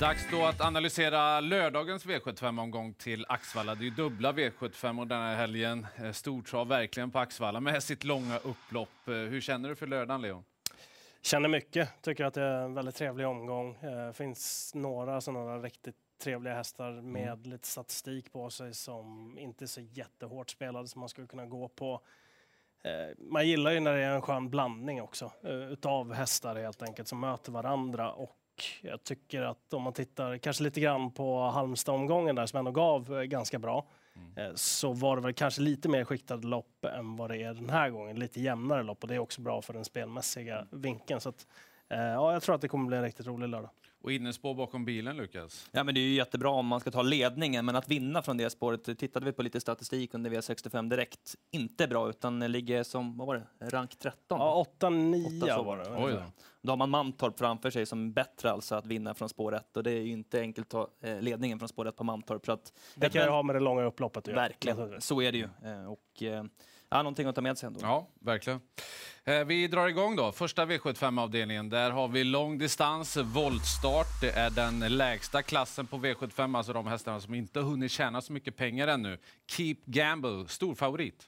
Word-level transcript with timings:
Dags 0.00 0.30
då 0.30 0.44
att 0.44 0.60
analysera 0.60 1.40
lördagens 1.40 2.06
V75-omgång 2.06 2.94
till 2.94 3.26
Axvalla. 3.28 3.74
Det 3.74 3.80
är 3.80 3.84
ju 3.84 3.90
dubbla 3.90 4.32
V75 4.32 5.00
och 5.00 5.06
den 5.06 5.20
här 5.20 5.36
helgen. 5.36 5.86
Eh, 5.96 6.12
stortrav 6.12 6.68
verkligen 6.68 7.10
på 7.10 7.18
Axvalla 7.18 7.60
med 7.60 7.82
sitt 7.82 8.04
långa 8.04 8.38
upplopp. 8.38 9.08
Eh, 9.08 9.14
hur 9.14 9.40
känner 9.40 9.68
du 9.68 9.76
för 9.76 9.86
lördagen, 9.86 10.22
Leon? 10.22 10.44
Känner 11.22 11.48
mycket. 11.48 12.02
Tycker 12.02 12.24
att 12.24 12.34
det 12.34 12.42
är 12.42 12.62
en 12.62 12.74
väldigt 12.74 12.94
trevlig 12.94 13.26
omgång. 13.26 13.78
Det 13.80 14.06
eh, 14.06 14.12
finns 14.12 14.72
några 14.74 15.20
sådana 15.20 15.58
riktigt 15.58 15.96
trevliga 16.22 16.54
hästar 16.54 16.90
med 16.90 17.32
mm. 17.32 17.42
lite 17.42 17.68
statistik 17.68 18.32
på 18.32 18.50
sig 18.50 18.74
som 18.74 19.36
inte 19.38 19.64
är 19.64 19.66
så 19.66 19.80
jättehårt 19.80 20.50
spelade 20.50 20.88
som 20.88 21.00
man 21.00 21.08
skulle 21.08 21.26
kunna 21.26 21.46
gå 21.46 21.68
på. 21.68 22.00
Man 23.18 23.48
gillar 23.48 23.70
ju 23.70 23.80
när 23.80 23.92
det 23.92 24.02
är 24.02 24.14
en 24.14 24.22
skön 24.22 24.50
blandning 24.50 25.02
också 25.02 25.32
utav 25.70 26.12
hästar 26.12 26.56
helt 26.56 26.82
enkelt 26.82 27.08
som 27.08 27.20
möter 27.20 27.52
varandra 27.52 28.12
och 28.12 28.36
jag 28.82 29.04
tycker 29.04 29.42
att 29.42 29.72
om 29.72 29.82
man 29.82 29.92
tittar 29.92 30.38
kanske 30.38 30.64
lite 30.64 30.80
grann 30.80 31.10
på 31.10 31.40
Halmstad-omgången 31.40 32.34
där 32.34 32.46
som 32.46 32.58
ändå 32.58 32.70
gav 32.70 33.18
eh, 33.18 33.22
ganska 33.22 33.58
bra 33.58 33.86
mm. 34.16 34.50
Eh, 34.50 34.54
så 34.54 34.92
var 34.92 35.16
det 35.16 35.22
väl 35.22 35.32
kanske 35.32 35.62
lite 35.62 35.88
mer 35.88 36.04
skiktade 36.04 36.46
lopp 36.46 36.84
än 36.84 37.16
vad 37.16 37.30
det 37.30 37.42
är 37.42 37.54
den 37.54 37.70
här 37.70 37.90
gången. 37.90 38.18
Lite 38.18 38.40
jämnare 38.40 38.82
lopp 38.82 39.02
och 39.02 39.08
det 39.08 39.14
är 39.14 39.18
också 39.18 39.40
bra 39.40 39.62
för 39.62 39.72
den 39.72 39.84
spelmässiga 39.84 40.66
vinkeln. 40.70 41.20
Så 41.20 41.28
att, 41.28 41.46
eh, 41.88 42.00
ja, 42.00 42.32
jag 42.32 42.42
tror 42.42 42.54
att 42.54 42.60
det 42.60 42.68
kommer 42.68 42.86
bli 42.86 42.96
en 42.96 43.02
riktigt 43.02 43.26
rolig 43.26 43.48
lördag. 43.48 43.70
Och 44.02 44.12
innespår 44.12 44.54
bakom 44.54 44.84
bilen, 44.84 45.16
Lukas? 45.16 45.68
Ja, 45.72 45.84
men 45.84 45.94
det 45.94 46.00
är 46.00 46.02
ju 46.02 46.14
jättebra 46.14 46.50
om 46.50 46.66
man 46.66 46.80
ska 46.80 46.90
ta 46.90 47.02
ledningen, 47.02 47.64
men 47.64 47.76
att 47.76 47.88
vinna 47.88 48.22
från 48.22 48.36
det 48.36 48.50
spåret, 48.50 48.98
tittade 48.98 49.26
vi 49.26 49.32
på 49.32 49.42
lite 49.42 49.60
statistik 49.60 50.14
under 50.14 50.30
V65 50.30 50.90
direkt, 50.90 51.34
inte 51.50 51.88
bra, 51.88 52.10
utan 52.10 52.52
ligger 52.52 52.82
som, 52.82 53.18
vad 53.18 53.26
var 53.26 53.34
det, 53.34 53.70
rank 53.70 53.98
13? 53.98 54.14
Ja, 54.28 54.66
8-9 54.80 55.64
var 55.64 55.76
det. 55.76 56.04
Oj 56.04 56.12
då. 56.12 56.22
då 56.62 56.72
har 56.72 56.76
man 56.76 56.90
Mantorp 56.90 57.38
framför 57.38 57.70
sig 57.70 57.86
som 57.86 58.12
bättre 58.12 58.50
alltså 58.50 58.74
att 58.74 58.86
vinna 58.86 59.14
från 59.14 59.28
spår 59.28 59.54
1 59.54 59.76
och 59.76 59.82
det 59.82 59.90
är 59.90 60.00
ju 60.00 60.12
inte 60.12 60.40
enkelt 60.40 60.74
att 60.74 60.90
ta 61.00 61.08
eh, 61.08 61.20
ledningen 61.20 61.58
från 61.58 61.68
spår 61.68 61.88
1 61.88 61.96
på 61.96 62.04
Mantorp. 62.04 62.46
Så 62.46 62.52
att, 62.52 62.72
det 62.94 63.10
kan 63.10 63.22
ju 63.22 63.28
ha 63.28 63.42
med 63.42 63.56
det 63.56 63.60
långa 63.60 63.82
upploppet 63.82 64.22
att 64.22 64.28
göra. 64.28 64.40
Verkligen, 64.40 65.00
så 65.00 65.22
är 65.22 65.32
det 65.32 65.38
ju. 65.38 65.48
Eh, 65.64 65.92
och, 65.92 66.22
eh, 66.22 66.44
ja, 66.90 66.96
någonting 66.96 67.26
att 67.26 67.34
ta 67.34 67.40
med 67.40 67.58
sig 67.58 67.66
ändå. 67.66 67.80
Ja, 67.82 68.08
verkligen. 68.20 68.60
Eh, 69.24 69.44
vi 69.44 69.68
drar 69.68 69.88
igång 69.88 70.16
då. 70.16 70.32
Första 70.32 70.66
V75-avdelningen. 70.66 71.70
Där 71.70 71.90
har 71.90 72.08
vi 72.08 72.24
lång 72.24 72.58
distans, 72.58 73.16
voltstart. 73.16 74.20
Det 74.20 74.30
är 74.30 74.50
den 74.50 74.96
lägsta 74.96 75.42
klassen 75.42 75.86
på 75.86 75.96
V75, 75.96 76.56
alltså 76.56 76.72
de 76.72 76.86
hästarna 76.86 77.20
som 77.20 77.34
inte 77.34 77.60
hunnit 77.60 77.90
tjäna 77.90 78.20
så 78.20 78.32
mycket 78.32 78.56
pengar 78.56 78.88
ännu. 78.88 79.18
Keep 79.46 79.76
Gamble, 79.84 80.48
stor 80.48 80.74
favorit. 80.74 81.24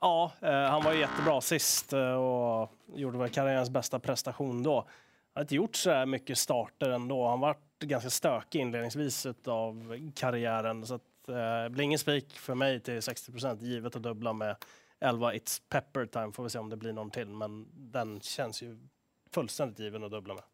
Ja, 0.00 0.32
eh, 0.40 0.50
han 0.52 0.84
var 0.84 0.92
jättebra 0.92 1.40
sist 1.40 1.92
eh, 1.92 2.14
och 2.14 2.70
gjorde 2.94 3.18
väl 3.18 3.28
karriärens 3.28 3.70
bästa 3.70 3.98
prestation 3.98 4.62
då. 4.62 4.74
Han 4.76 4.86
har 5.34 5.42
inte 5.42 5.54
gjort 5.54 5.76
så 5.76 5.90
här 5.90 6.06
mycket 6.06 6.38
starter 6.38 6.90
ändå. 6.90 7.28
Han 7.28 7.40
var 7.40 7.56
ganska 7.80 8.10
stökig 8.10 8.60
inledningsvis 8.60 9.26
av 9.46 9.98
karriären. 10.14 10.86
Så 10.86 10.94
att, 10.94 11.02
det 11.26 11.70
blir 11.70 11.84
ingen 11.84 11.98
spik 11.98 12.38
för 12.38 12.54
mig 12.54 12.80
till 12.80 13.00
60% 13.00 13.62
givet 13.62 13.96
att 13.96 14.02
dubbla 14.02 14.32
med 14.32 14.56
11 15.00 15.34
It's 15.34 15.62
Pepper 15.68 16.06
Time. 16.06 16.32
Får 16.32 16.42
vi 16.42 16.50
se 16.50 16.58
om 16.58 16.70
det 16.70 16.76
blir 16.76 16.92
någon 16.92 17.10
till, 17.10 17.28
men 17.28 17.68
den 17.74 18.20
känns 18.20 18.62
ju 18.62 18.78
fullständigt 19.30 19.78
given 19.78 20.04
att 20.04 20.10
dubbla 20.10 20.34
med. 20.34 20.44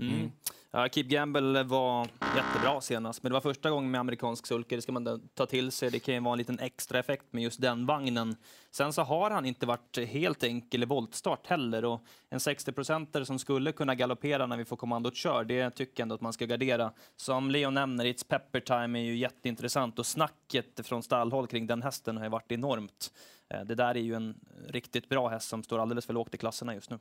Mm. 0.00 0.32
Ja, 0.70 0.88
Keep 0.88 1.04
Gamble 1.04 1.62
var 1.62 2.08
jättebra 2.36 2.80
senast, 2.80 3.22
men 3.22 3.30
det 3.30 3.34
var 3.34 3.40
första 3.40 3.70
gången 3.70 3.90
med 3.90 4.00
amerikansk 4.00 4.46
sulke. 4.46 4.76
Det 4.76 4.82
ska 4.82 4.92
man 4.92 5.28
ta 5.34 5.46
till 5.46 5.72
sig. 5.72 5.90
Det 5.90 5.98
kan 5.98 6.14
ju 6.14 6.20
vara 6.20 6.32
en 6.32 6.38
liten 6.38 6.58
extra 6.58 6.98
effekt 6.98 7.24
med 7.30 7.42
just 7.42 7.60
den 7.60 7.86
vagnen. 7.86 8.36
Sen 8.70 8.92
så 8.92 9.02
har 9.02 9.30
han 9.30 9.46
inte 9.46 9.66
varit 9.66 9.98
helt 10.08 10.44
enkel 10.44 10.82
i 10.82 10.86
voltstart 10.86 11.46
heller 11.46 11.84
och 11.84 12.00
en 12.30 12.38
60-procentare 12.38 13.24
som 13.24 13.38
skulle 13.38 13.72
kunna 13.72 13.94
galoppera 13.94 14.46
när 14.46 14.56
vi 14.56 14.64
får 14.64 14.76
kommandot 14.76 15.16
kör, 15.16 15.44
det 15.44 15.70
tycker 15.70 15.92
jag 16.00 16.04
ändå 16.04 16.14
att 16.14 16.20
man 16.20 16.32
ska 16.32 16.46
gardera. 16.46 16.92
Som 17.16 17.50
Leo 17.50 17.70
nämner, 17.70 18.04
It's 18.04 18.26
Pepper 18.28 18.60
Time 18.60 18.98
är 18.98 19.02
ju 19.02 19.16
jätteintressant 19.16 19.98
och 19.98 20.06
snacket 20.06 20.86
från 20.86 21.02
stallhåll 21.02 21.46
kring 21.46 21.66
den 21.66 21.82
hästen 21.82 22.16
har 22.16 22.24
ju 22.24 22.30
varit 22.30 22.52
enormt. 22.52 23.12
Eh, 23.54 23.60
det 23.60 23.74
där 23.74 23.94
är 23.94 24.00
ju 24.00 24.14
en 24.14 24.40
riktigt 24.68 25.08
bra 25.08 25.28
häst 25.28 25.48
som 25.48 25.62
står 25.62 25.78
alldeles 25.78 26.06
för 26.06 26.14
lågt 26.14 26.34
i 26.34 26.38
klasserna 26.38 26.74
just 26.74 26.90
nu. 26.90 26.98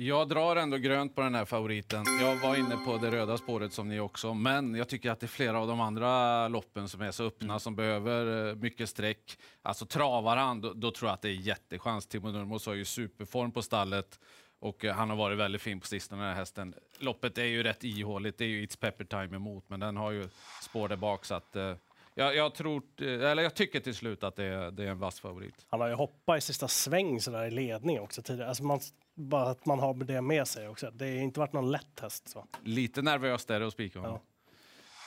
Jag 0.00 0.28
drar 0.28 0.56
ändå 0.56 0.76
grönt 0.76 1.14
på 1.14 1.20
den 1.20 1.34
här 1.34 1.44
favoriten. 1.44 2.04
Jag 2.20 2.36
var 2.36 2.56
inne 2.56 2.76
på 2.76 2.98
det 2.98 3.10
röda 3.10 3.38
spåret 3.38 3.72
som 3.72 3.88
ni 3.88 4.00
också, 4.00 4.34
men 4.34 4.74
jag 4.74 4.88
tycker 4.88 5.10
att 5.10 5.20
det 5.20 5.26
är 5.26 5.28
flera 5.28 5.58
av 5.60 5.66
de 5.66 5.80
andra 5.80 6.48
loppen 6.48 6.88
som 6.88 7.00
är 7.00 7.10
så 7.10 7.24
öppna, 7.24 7.46
mm. 7.46 7.60
som 7.60 7.76
behöver 7.76 8.48
eh, 8.48 8.54
mycket 8.54 8.88
streck. 8.88 9.38
Alltså 9.62 9.86
travar 9.86 10.36
han, 10.36 10.60
då, 10.60 10.72
då, 10.72 10.90
tror 10.90 11.08
jag 11.08 11.14
att 11.14 11.22
det 11.22 11.28
är 11.28 11.32
jättechans. 11.32 12.06
Timo 12.06 12.30
Nurmos 12.30 12.66
har 12.66 12.74
ju 12.74 12.84
superform 12.84 13.52
på 13.52 13.62
stallet 13.62 14.20
och 14.58 14.84
eh, 14.84 14.94
han 14.94 15.10
har 15.10 15.16
varit 15.16 15.38
väldigt 15.38 15.62
fin 15.62 15.80
på 15.80 15.86
sistone, 15.86 16.22
den 16.22 16.30
här 16.30 16.36
hästen. 16.36 16.74
Loppet 16.98 17.38
är 17.38 17.44
ju 17.44 17.62
rätt 17.62 17.84
ihåligt, 17.84 18.38
det 18.38 18.44
är 18.44 18.48
ju 18.48 18.66
It's 18.66 18.78
Pepper 18.80 19.04
Time 19.04 19.36
emot, 19.36 19.64
men 19.68 19.80
den 19.80 19.96
har 19.96 20.10
ju 20.10 20.28
spår 20.62 20.88
där 20.88 20.96
bak 20.96 21.24
så 21.24 21.34
att 21.34 21.56
eh, 21.56 21.74
jag, 22.14 22.36
jag, 22.36 22.54
tror, 22.54 22.82
eller 23.02 23.42
jag 23.42 23.54
tycker 23.54 23.80
till 23.80 23.94
slut 23.94 24.24
att 24.24 24.36
det 24.36 24.44
är, 24.44 24.70
det 24.70 24.84
är 24.84 24.88
en 24.88 24.98
vass 24.98 25.20
favorit. 25.20 25.66
Han 25.68 25.80
har 25.80 25.88
ju 25.88 25.94
hoppat 25.94 26.38
i 26.38 26.40
sista 26.40 26.68
sväng 26.68 27.20
sådär 27.20 27.44
i 27.44 27.50
ledning 27.50 28.00
också 28.00 28.22
tidigare. 28.22 28.48
Alltså 28.48 28.64
man, 28.64 28.80
bara 29.18 29.50
att 29.50 29.66
man 29.66 29.78
har 29.78 29.94
det 29.94 30.20
med 30.20 30.48
sig 30.48 30.68
också. 30.68 30.90
Det 30.90 31.04
har 31.04 31.22
inte 31.22 31.40
varit 31.40 31.52
någon 31.52 31.70
lätt 31.70 32.00
häst. 32.00 32.28
Så. 32.28 32.46
Lite 32.62 33.02
nervöst 33.02 33.50
är 33.50 33.60
det 33.60 33.66
att 33.66 33.72
spika 33.72 33.98
honom. 33.98 34.14
Ja. 34.14 34.38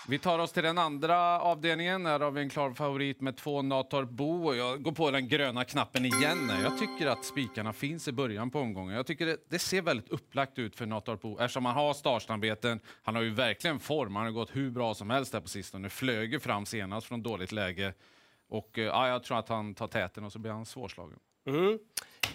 Vi 0.08 0.20
tar 0.20 0.40
oss 0.40 0.52
till 0.52 0.64
den 0.64 0.78
andra 0.78 1.42
avdelningen. 1.42 2.06
Här 2.06 2.20
har 2.20 2.32
vi 2.32 2.42
en 2.42 2.50
klar 2.50 2.74
favorit 2.74 3.22
med 3.22 3.38
två 3.38 3.62
Natorp 3.62 4.10
Bo. 4.10 4.56
Jag 4.56 4.84
går 4.84 4.92
på 4.92 5.12
den 5.12 5.28
gröna 5.28 5.64
knappen 5.64 6.06
igen. 6.06 6.52
Jag 6.64 6.80
tycker 6.80 7.08
att 7.08 7.26
spikarna 7.26 7.74
finns 7.74 8.08
i 8.08 8.12
början 8.12 8.52
på 8.52 8.60
omgången. 8.60 8.96
Jag 8.96 9.08
tycker 9.08 9.26
det, 9.26 9.38
det 9.50 9.60
ser 9.60 9.82
väldigt 9.82 10.10
upplagt 10.10 10.60
ut 10.60 10.76
för 10.76 10.86
Natorp 10.86 11.22
Bo 11.22 11.40
eftersom 11.40 11.66
han 11.66 11.76
har 11.76 11.94
startsamarbeten. 11.94 12.80
Han 13.04 13.16
har 13.16 13.22
ju 13.22 13.30
verkligen 13.30 13.80
form. 13.80 14.16
Han 14.16 14.26
har 14.26 14.32
gått 14.32 14.56
hur 14.56 14.72
bra 14.72 14.94
som 14.94 15.10
helst 15.10 15.32
där 15.32 15.42
på 15.42 15.48
sistone. 15.48 15.90
Flög 15.90 16.42
fram 16.42 16.66
senast 16.66 17.08
från 17.08 17.24
dåligt 17.24 17.52
läge. 17.52 17.94
Och 18.50 18.80
eh, 18.80 18.86
ja, 18.86 19.08
jag 19.08 19.24
tror 19.24 19.40
att 19.40 19.50
han 19.50 19.76
tar 19.76 19.88
täten 19.88 20.24
och 20.24 20.32
så 20.32 20.40
blir 20.40 20.52
han 20.52 20.66
svårslagen. 20.66 21.20
Mm. 21.46 21.80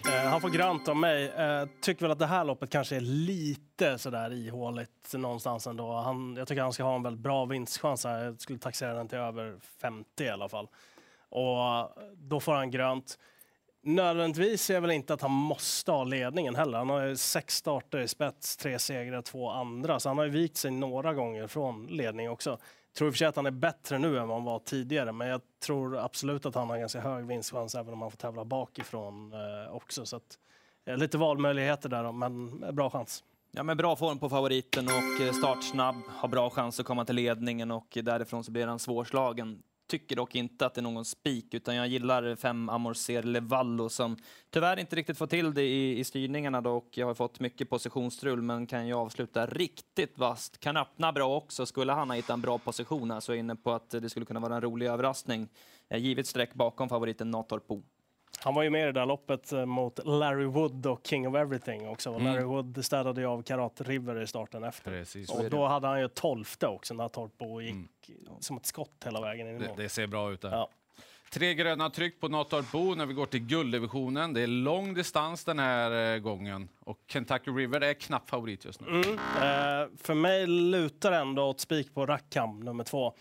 Eh, 0.07 0.29
han 0.29 0.41
får 0.41 0.49
grant 0.49 0.87
av 0.87 0.95
mig. 0.95 1.29
Eh, 1.29 1.67
tycker 1.81 2.01
väl 2.01 2.11
att 2.11 2.19
det 2.19 2.25
här 2.25 2.43
loppet 2.43 2.69
kanske 2.69 2.95
är 2.95 3.01
lite 3.01 3.97
sådär 3.97 4.33
ihåligt 4.33 5.13
någonstans 5.13 5.67
ändå. 5.67 5.93
Han, 5.93 6.35
jag 6.37 6.47
tycker 6.47 6.61
han 6.61 6.73
ska 6.73 6.83
ha 6.83 6.95
en 6.95 7.03
väldigt 7.03 7.23
bra 7.23 7.45
vinstchans 7.45 8.05
här. 8.05 8.23
Jag 8.23 8.41
skulle 8.41 8.59
taxera 8.59 8.93
den 8.93 9.07
till 9.07 9.17
över 9.17 9.55
50 9.81 10.23
i 10.23 10.29
alla 10.29 10.49
fall. 10.49 10.67
Och 11.29 11.63
eh, 11.63 11.89
då 12.15 12.39
får 12.39 12.53
han 12.53 12.71
grönt. 12.71 13.19
Nödvändigtvis 13.83 14.69
är 14.69 14.79
väl 14.79 14.91
inte 14.91 15.13
att 15.13 15.21
han 15.21 15.31
måste 15.31 15.91
ha 15.91 16.03
ledningen 16.03 16.55
heller. 16.55 16.77
Han 16.77 16.89
har 16.89 17.01
ju 17.01 17.17
sex 17.17 17.55
starter 17.55 17.99
i 17.99 18.07
spets, 18.07 18.57
tre 18.57 18.79
segrar, 18.79 19.21
två 19.21 19.49
andra. 19.49 19.99
Så 19.99 20.09
han 20.09 20.17
har 20.17 20.25
ju 20.25 20.31
vikt 20.31 20.57
sig 20.57 20.71
några 20.71 21.13
gånger 21.13 21.47
från 21.47 21.87
ledning 21.87 22.29
också 22.29 22.57
tror 22.97 23.07
i 23.07 23.09
och 23.09 23.13
för 23.13 23.17
sig 23.17 23.27
att 23.27 23.35
han 23.35 23.45
är 23.45 23.51
bättre 23.51 23.99
nu 23.99 24.19
än 24.19 24.27
vad 24.27 24.37
han 24.37 24.45
var 24.45 24.59
tidigare, 24.59 25.11
men 25.11 25.27
jag 25.27 25.41
tror 25.65 25.97
absolut 25.97 26.45
att 26.45 26.55
han 26.55 26.69
har 26.69 26.77
ganska 26.77 27.01
hög 27.01 27.25
vinstchans 27.25 27.75
även 27.75 27.93
om 27.93 28.01
han 28.01 28.11
får 28.11 28.17
tävla 28.17 28.45
bakifrån 28.45 29.33
eh, 29.33 29.75
också. 29.75 30.05
Så 30.05 30.15
att, 30.15 30.37
eh, 30.85 30.97
lite 30.97 31.17
valmöjligheter 31.17 31.89
där, 31.89 32.11
men 32.11 32.63
eh, 32.63 32.71
bra 32.71 32.89
chans. 32.89 33.23
Ja, 33.51 33.63
men 33.63 33.77
bra 33.77 33.95
form 33.95 34.19
på 34.19 34.29
favoriten 34.29 34.85
och 34.85 35.25
eh, 35.25 35.33
startsnabb, 35.33 35.95
har 36.09 36.27
bra 36.27 36.49
chans 36.49 36.79
att 36.79 36.85
komma 36.85 37.05
till 37.05 37.15
ledningen 37.15 37.71
och 37.71 37.97
därifrån 38.03 38.43
så 38.43 38.51
blir 38.51 38.67
han 38.67 38.79
svårslagen 38.79 39.63
tycker 39.87 40.15
dock 40.15 40.35
inte 40.35 40.65
att 40.65 40.73
det 40.73 40.79
är 40.79 40.83
någon 40.83 41.05
spik, 41.05 41.53
utan 41.53 41.75
jag 41.75 41.87
gillar 41.87 42.35
fem 42.35 42.69
Amorcer 42.69 43.23
Levallo 43.23 43.89
som 43.89 44.17
tyvärr 44.49 44.79
inte 44.79 44.95
riktigt 44.95 45.17
får 45.17 45.27
till 45.27 45.53
det 45.53 45.63
i, 45.63 45.99
i 45.99 46.03
styrningarna 46.03 46.61
då, 46.61 46.71
och 46.71 46.89
jag 46.91 47.07
har 47.07 47.13
fått 47.13 47.39
mycket 47.39 47.69
positionsstrul, 47.69 48.41
men 48.41 48.67
kan 48.67 48.87
ju 48.87 48.93
avsluta 48.93 49.45
riktigt 49.45 50.17
vast. 50.17 50.59
Kan 50.59 50.77
öppna 50.77 51.11
bra 51.11 51.35
också. 51.37 51.65
Skulle 51.65 51.91
han 51.91 52.09
ha 52.09 52.15
hittat 52.15 52.29
en 52.29 52.41
bra 52.41 52.57
position 52.57 53.11
här 53.11 53.19
så 53.19 53.31
är 53.31 53.35
jag 53.35 53.39
inne 53.39 53.55
på 53.55 53.71
att 53.71 53.89
det 53.89 54.09
skulle 54.09 54.25
kunna 54.25 54.39
vara 54.39 54.55
en 54.55 54.61
rolig 54.61 54.87
överraskning. 54.87 55.49
Givet 55.89 56.27
streck 56.27 56.53
bakom 56.53 56.89
favoriten 56.89 57.31
Natorpo. 57.31 57.83
Han 58.39 58.53
var 58.53 58.63
ju 58.63 58.69
med 58.69 58.81
i 58.81 58.85
det 58.85 58.91
där 58.91 59.05
loppet 59.05 59.51
eh, 59.51 59.65
mot 59.65 59.99
Larry 60.05 60.45
Wood 60.45 60.85
och 60.85 61.01
King 61.03 61.27
of 61.27 61.35
Everything 61.35 61.87
också. 61.87 62.09
Mm. 62.09 62.23
Larry 62.23 62.43
Wood 62.43 62.85
städade 62.85 63.21
ju 63.21 63.27
av 63.27 63.41
Karat 63.41 63.81
River 63.81 64.21
i 64.21 64.27
starten 64.27 64.63
efter. 64.63 64.91
Precis, 64.91 65.29
och 65.29 65.49
då 65.49 65.67
hade 65.67 65.87
han 65.87 65.99
ju 65.99 66.07
tolfte 66.07 66.67
också 66.67 66.93
när 66.93 67.07
Torpo 67.07 67.61
gick 67.61 67.71
mm. 67.73 67.87
som 68.39 68.57
ett 68.57 68.65
skott 68.65 69.03
hela 69.05 69.21
vägen 69.21 69.47
in 69.47 69.55
i 69.55 69.59
mål. 69.59 69.77
Det, 69.77 69.83
det 69.83 69.89
ser 69.89 70.07
bra 70.07 70.31
ut 70.31 70.41
där. 70.41 70.51
Ja. 70.51 70.69
Tre 71.31 71.53
gröna 71.53 71.89
tryck 71.89 72.19
på 72.19 72.27
Natorp 72.27 72.71
Bo 72.71 72.95
när 72.95 73.05
vi 73.05 73.13
går 73.13 73.25
till 73.25 73.39
gulddivisionen. 73.39 74.33
Det 74.33 74.41
är 74.41 74.47
lång 74.47 74.93
distans 74.93 75.43
den 75.43 75.59
här 75.59 76.13
eh, 76.15 76.19
gången 76.19 76.69
och 76.79 76.97
Kentucky 77.07 77.51
River 77.51 77.81
är 77.81 77.93
knapp 77.93 78.29
favorit 78.29 78.65
just 78.65 78.81
nu. 78.81 78.87
Mm. 78.87 79.13
Eh, 79.13 79.89
för 79.97 80.13
mig 80.13 80.47
lutar 80.47 81.11
ändå 81.11 81.43
åt 81.43 81.59
spik 81.59 81.93
på 81.93 82.05
Rackham 82.05 82.59
nummer 82.59 82.83
två. 82.83 83.13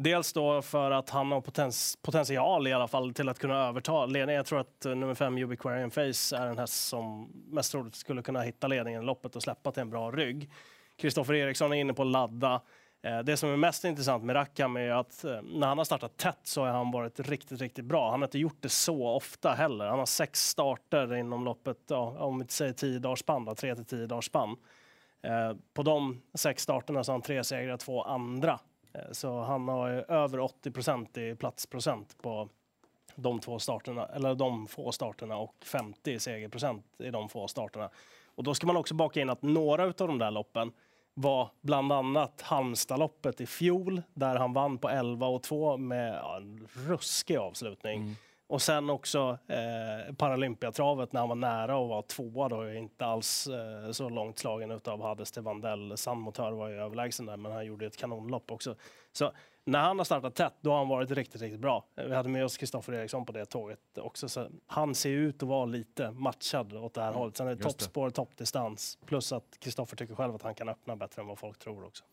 Dels 0.00 0.32
då 0.32 0.62
för 0.62 0.90
att 0.90 1.10
han 1.10 1.32
har 1.32 1.40
potens, 1.40 1.98
potential 2.02 2.66
i 2.66 2.72
alla 2.72 2.88
fall 2.88 3.14
till 3.14 3.28
att 3.28 3.38
kunna 3.38 3.68
överta 3.68 4.06
ledningen. 4.06 4.36
Jag 4.36 4.46
tror 4.46 4.60
att 4.60 4.86
eh, 4.86 4.94
nummer 4.94 5.14
fem, 5.14 5.38
Ubiquarian 5.38 5.90
Face, 5.90 6.36
är 6.36 6.46
en 6.46 6.58
häst 6.58 6.88
som 6.88 7.32
mest 7.50 7.72
troligt 7.72 7.94
skulle 7.94 8.22
kunna 8.22 8.40
hitta 8.40 8.66
ledningen 8.66 9.02
i 9.02 9.06
loppet 9.06 9.36
och 9.36 9.42
släppa 9.42 9.72
till 9.72 9.80
en 9.80 9.90
bra 9.90 10.10
rygg. 10.10 10.50
Kristoffer 10.96 11.34
Eriksson 11.34 11.72
är 11.72 11.76
inne 11.76 11.94
på 11.94 12.02
att 12.02 12.08
ladda. 12.08 12.60
Eh, 13.02 13.18
det 13.18 13.36
som 13.36 13.48
är 13.48 13.56
mest 13.56 13.84
intressant 13.84 14.24
med 14.24 14.36
Rackham 14.36 14.76
är 14.76 14.90
att 14.90 15.24
eh, 15.24 15.42
när 15.42 15.66
han 15.66 15.78
har 15.78 15.84
startat 15.84 16.16
tätt 16.16 16.40
så 16.42 16.64
har 16.64 16.68
han 16.68 16.90
varit 16.90 17.20
riktigt, 17.20 17.60
riktigt 17.60 17.84
bra. 17.84 18.10
Han 18.10 18.20
har 18.20 18.26
inte 18.26 18.38
gjort 18.38 18.58
det 18.60 18.68
så 18.68 19.08
ofta 19.08 19.50
heller. 19.52 19.86
Han 19.86 19.98
har 19.98 20.06
sex 20.06 20.48
starter 20.48 21.14
inom 21.14 21.44
loppet, 21.44 21.78
ja, 21.88 22.16
om 22.18 22.38
vi 22.38 22.44
säger 22.48 22.72
tio 22.72 22.98
dagars 22.98 23.18
spann, 23.18 23.54
tre 23.56 23.74
till 23.74 23.84
tio 23.84 24.06
dagars 24.06 24.26
spann. 24.26 24.56
På 25.74 25.82
de 25.82 26.22
sex 26.34 26.62
starterna 26.62 27.04
så 27.04 27.12
har 27.12 27.14
han 27.14 27.22
tre 27.22 27.44
segrar, 27.44 27.76
två 27.76 28.02
andra. 28.02 28.58
Eh, 28.92 29.12
så 29.12 29.40
han 29.40 29.68
har 29.68 29.88
ju 29.88 30.00
över 30.00 30.40
80 30.40 30.70
procent 30.70 31.18
i 31.18 31.34
platsprocent 31.34 32.22
på 32.22 32.48
de 33.14 33.40
två 33.40 33.58
starterna, 33.58 34.06
eller 34.06 34.34
de 34.34 34.66
få 34.66 34.92
starterna 34.92 35.36
och 35.36 35.54
50 35.64 36.12
i 36.12 36.18
segerprocent 36.18 36.84
i 36.98 37.10
de 37.10 37.28
få 37.28 37.48
starterna. 37.48 37.90
Och 38.34 38.44
då 38.44 38.54
ska 38.54 38.66
man 38.66 38.76
också 38.76 38.94
baka 38.94 39.20
in 39.20 39.30
att 39.30 39.42
några 39.42 39.84
av 39.84 39.92
de 39.96 40.18
där 40.18 40.30
loppen 40.30 40.72
var 41.14 41.50
bland 41.60 41.92
annat 41.92 42.40
Halmstadloppet 42.40 43.40
i 43.40 43.46
fjol 43.46 44.02
där 44.14 44.36
han 44.36 44.52
vann 44.52 44.78
på 44.78 44.88
11 44.88 45.26
och 45.26 45.42
2 45.42 45.76
med 45.76 46.14
ja, 46.14 46.36
en 46.36 46.68
ruskig 46.72 47.36
avslutning. 47.36 48.00
Mm. 48.00 48.16
Och 48.48 48.62
sen 48.62 48.90
också 48.90 49.38
eh, 49.46 50.14
Paralympiatravet 50.14 51.12
när 51.12 51.20
han 51.20 51.28
var 51.28 51.36
nära 51.36 51.76
och 51.76 51.88
var 51.88 52.02
tvåa 52.02 52.48
då, 52.48 52.72
inte 52.72 53.06
alls 53.06 53.46
eh, 53.46 53.90
så 53.92 54.08
långt 54.08 54.38
slagen 54.38 54.70
utav 54.70 55.02
Hades 55.02 55.32
till 55.32 55.42
Vandell. 55.42 55.96
Sandmotör 55.96 56.52
var 56.52 56.68
ju 56.68 56.80
överlägsen 56.80 57.26
där, 57.26 57.36
men 57.36 57.52
han 57.52 57.66
gjorde 57.66 57.86
ett 57.86 57.96
kanonlopp 57.96 58.50
också. 58.50 58.74
Så 59.12 59.32
när 59.64 59.78
han 59.78 59.98
har 59.98 60.04
startat 60.04 60.34
tätt, 60.34 60.54
då 60.60 60.70
har 60.70 60.78
han 60.78 60.88
varit 60.88 61.10
riktigt, 61.10 61.42
riktigt 61.42 61.60
bra. 61.60 61.84
Vi 61.94 62.14
hade 62.14 62.28
med 62.28 62.44
oss 62.44 62.56
Kristoffer 62.56 62.92
Eriksson 62.92 63.26
på 63.26 63.32
det 63.32 63.44
tåget 63.44 63.98
också, 63.98 64.28
så 64.28 64.48
han 64.66 64.94
ser 64.94 65.10
ut 65.10 65.42
att 65.42 65.48
vara 65.48 65.64
lite 65.64 66.10
matchad 66.10 66.72
åt 66.72 66.94
det 66.94 67.00
här 67.00 67.08
mm. 67.08 67.18
hållet. 67.18 67.36
Sen 67.36 67.48
är 67.48 67.54
det 67.54 67.62
toppspår, 67.62 68.10
toppdistans, 68.10 68.98
plus 69.06 69.32
att 69.32 69.56
Kristoffer 69.60 69.96
tycker 69.96 70.14
själv 70.14 70.34
att 70.34 70.42
han 70.42 70.54
kan 70.54 70.68
öppna 70.68 70.96
bättre 70.96 71.22
än 71.22 71.28
vad 71.28 71.38
folk 71.38 71.58
tror 71.58 71.84
också. 71.84 72.04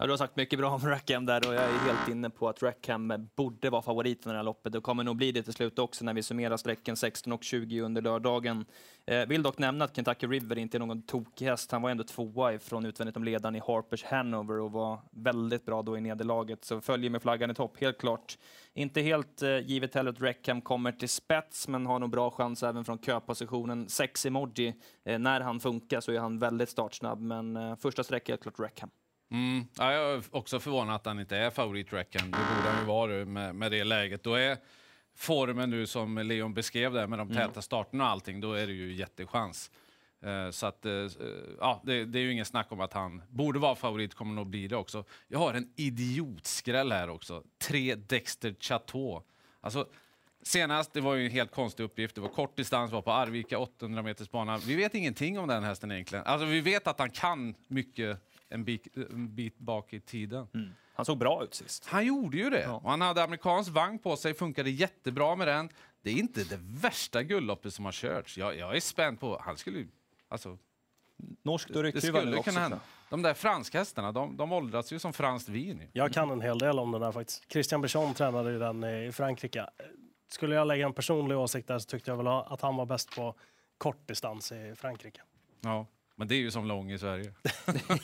Ja, 0.00 0.06
du 0.06 0.12
har 0.12 0.16
sagt 0.16 0.36
mycket 0.36 0.58
bra 0.58 0.70
om 0.70 0.80
Rackham 0.80 1.26
där 1.26 1.48
och 1.48 1.54
jag 1.54 1.64
är 1.64 1.78
helt 1.78 2.08
inne 2.08 2.30
på 2.30 2.48
att 2.48 2.62
Rackham 2.62 3.28
borde 3.36 3.70
vara 3.70 3.82
favorit 3.82 4.26
i 4.26 4.28
det 4.28 4.36
här 4.36 4.42
loppet. 4.42 4.74
och 4.74 4.82
kommer 4.82 5.04
nog 5.04 5.16
bli 5.16 5.32
det 5.32 5.42
till 5.42 5.52
slut 5.52 5.78
också 5.78 6.04
när 6.04 6.14
vi 6.14 6.22
summerar 6.22 6.56
sträcken 6.56 6.96
16 6.96 7.32
och 7.32 7.44
20 7.44 7.80
under 7.80 8.02
lördagen. 8.02 8.64
Eh, 9.06 9.26
vill 9.26 9.42
dock 9.42 9.58
nämna 9.58 9.84
att 9.84 9.96
Kentucky 9.96 10.26
River 10.26 10.58
inte 10.58 10.76
är 10.76 10.78
någon 10.78 11.02
tokig 11.02 11.46
häst. 11.46 11.72
Han 11.72 11.82
var 11.82 11.90
ändå 11.90 12.04
tvåa 12.04 12.54
ifrån 12.54 12.86
utvändigt 12.86 13.16
om 13.16 13.24
ledaren 13.24 13.56
i 13.56 13.58
Harpers 13.66 14.04
Hanover 14.04 14.60
och 14.60 14.72
var 14.72 15.00
väldigt 15.10 15.66
bra 15.66 15.82
då 15.82 15.98
i 15.98 16.00
nederlaget. 16.00 16.64
Så 16.64 16.80
följer 16.80 17.10
med 17.10 17.22
flaggan 17.22 17.50
i 17.50 17.54
topp, 17.54 17.80
helt 17.80 17.98
klart. 17.98 18.38
Inte 18.74 19.00
helt 19.00 19.42
eh, 19.42 19.58
givet 19.58 19.94
heller 19.94 20.10
att 20.10 20.20
Rackham 20.20 20.60
kommer 20.60 20.92
till 20.92 21.08
spets, 21.08 21.68
men 21.68 21.86
har 21.86 21.98
nog 21.98 22.10
bra 22.10 22.30
chans 22.30 22.62
även 22.62 22.84
från 22.84 22.98
köpositionen. 22.98 23.88
Sex 23.88 24.26
emoji, 24.26 24.74
eh, 25.04 25.18
när 25.18 25.40
han 25.40 25.60
funkar 25.60 26.00
så 26.00 26.12
är 26.12 26.18
han 26.18 26.38
väldigt 26.38 26.68
startsnabb, 26.68 27.20
men 27.20 27.56
eh, 27.56 27.76
första 27.76 28.04
sträcka 28.04 28.32
är 28.32 28.32
helt 28.32 28.42
klart 28.42 28.60
Rackham. 28.60 28.90
Mm. 29.30 29.64
Ja, 29.78 29.92
jag 29.92 30.14
är 30.14 30.22
också 30.30 30.60
förvånad 30.60 30.96
att 30.96 31.06
han 31.06 31.20
inte 31.20 31.36
är 31.36 31.50
favoritracken. 31.50 32.30
Det 32.30 32.38
borde 32.54 32.70
han 32.70 32.80
ju 32.80 32.86
vara 32.86 33.24
med, 33.24 33.54
med 33.54 33.70
det 33.70 33.84
läget. 33.84 34.22
Då 34.22 34.34
är 34.34 34.56
formen 35.18 35.70
nu 35.70 35.86
som 35.86 36.18
Leon 36.18 36.54
beskrev 36.54 36.92
där 36.92 37.06
med 37.06 37.18
de 37.18 37.30
mm. 37.30 37.48
täta 37.48 37.62
starterna 37.62 38.04
och 38.04 38.10
allting, 38.10 38.40
då 38.40 38.52
är 38.52 38.66
det 38.66 38.72
ju 38.72 38.92
jättechans. 38.92 39.70
Uh, 40.26 40.50
så 40.50 40.66
att, 40.66 40.86
uh, 40.86 41.10
ja, 41.60 41.80
det, 41.84 42.04
det, 42.04 42.18
är 42.18 42.22
ju 42.22 42.32
ingen 42.32 42.44
snack 42.44 42.72
om 42.72 42.80
att 42.80 42.92
han 42.92 43.22
borde 43.28 43.58
vara 43.58 43.74
favorit, 43.74 44.14
kommer 44.14 44.34
nog 44.34 44.46
bli 44.46 44.68
det 44.68 44.76
också. 44.76 45.04
Jag 45.28 45.38
har 45.38 45.54
en 45.54 45.72
idiotskräll 45.76 46.92
här 46.92 47.10
också. 47.10 47.42
Tre 47.58 47.94
Dexter 47.94 48.54
Chateau. 48.60 49.22
Alltså, 49.60 49.88
senast, 50.42 50.92
det 50.92 51.00
var 51.00 51.14
ju 51.14 51.24
en 51.24 51.30
helt 51.30 51.50
konstig 51.50 51.84
uppgift, 51.84 52.14
det 52.14 52.20
var 52.20 52.28
kort 52.28 52.56
distans, 52.56 52.92
var 52.92 53.02
på 53.02 53.12
Arvika 53.12 53.58
800 53.58 54.02
meters 54.02 54.30
bana. 54.30 54.58
Vi 54.58 54.74
vet 54.74 54.94
ingenting 54.94 55.38
om 55.38 55.48
den 55.48 55.64
hästen 55.64 55.92
egentligen. 55.92 56.24
Alltså, 56.24 56.46
vi 56.46 56.60
vet 56.60 56.86
att 56.86 56.98
han 56.98 57.10
kan 57.10 57.54
mycket 57.66 58.20
en 58.48 58.64
bit, 58.64 58.96
en 58.96 59.34
bit 59.34 59.58
bak 59.58 59.92
i 59.92 60.00
tiden. 60.00 60.46
Mm. 60.54 60.70
Han 60.94 61.04
såg 61.04 61.18
bra 61.18 61.44
ut 61.44 61.54
sist. 61.54 61.86
Han 61.86 62.06
gjorde 62.06 62.36
ju 62.36 62.50
det. 62.50 62.62
Ja. 62.62 62.74
Och 62.74 62.90
han 62.90 63.00
hade 63.00 63.22
amerikansk 63.22 63.70
vagn 63.70 63.98
på 63.98 64.16
sig, 64.16 64.34
funkade 64.34 64.70
jättebra 64.70 65.36
med 65.36 65.48
den. 65.48 65.68
Det 66.02 66.10
är 66.10 66.14
inte 66.14 66.44
det 66.44 66.58
värsta 66.62 67.22
guldloppet 67.22 67.74
som 67.74 67.84
har 67.84 67.92
körts. 67.92 68.38
Jag, 68.38 68.56
jag 68.56 68.76
är 68.76 68.80
spänd 68.80 69.20
på... 69.20 69.40
Han 69.44 69.56
skulle 69.56 69.86
alltså, 70.28 70.58
Norskt 71.42 71.76
och 71.76 71.82
ryckhyvlar 71.82 72.38
också. 72.38 72.42
Kunna 72.42 72.60
hända. 72.60 72.80
De 73.10 73.22
där 73.22 73.34
franska 73.34 73.78
hästarna, 73.78 74.12
de, 74.12 74.36
de 74.36 74.52
åldras 74.52 74.92
ju 74.92 74.98
som 74.98 75.12
franskt 75.12 75.48
vin. 75.48 75.82
Jag 75.92 76.12
kan 76.12 76.30
en 76.30 76.40
hel 76.40 76.58
del 76.58 76.78
om 76.78 76.92
den 76.92 77.00
där 77.00 77.12
faktiskt. 77.12 77.52
Christian 77.52 77.80
Bichon 77.80 78.14
tränade 78.14 78.52
ju 78.52 78.58
den 78.58 78.84
i 78.84 79.12
Frankrike. 79.12 79.66
Skulle 80.28 80.54
jag 80.54 80.66
lägga 80.66 80.86
en 80.86 80.92
personlig 80.92 81.38
åsikt 81.38 81.68
där 81.68 81.78
så 81.78 81.86
tyckte 81.86 82.10
jag 82.10 82.16
väl 82.16 82.26
att 82.26 82.60
han 82.60 82.76
var 82.76 82.86
bäst 82.86 83.16
på 83.16 83.34
kortdistans 83.78 84.52
i 84.52 84.74
Frankrike. 84.76 85.20
Ja. 85.60 85.86
Men 86.18 86.28
det 86.28 86.34
är 86.34 86.38
ju 86.38 86.50
som 86.50 86.66
lång 86.66 86.92
i 86.92 86.98
Sverige. 86.98 87.32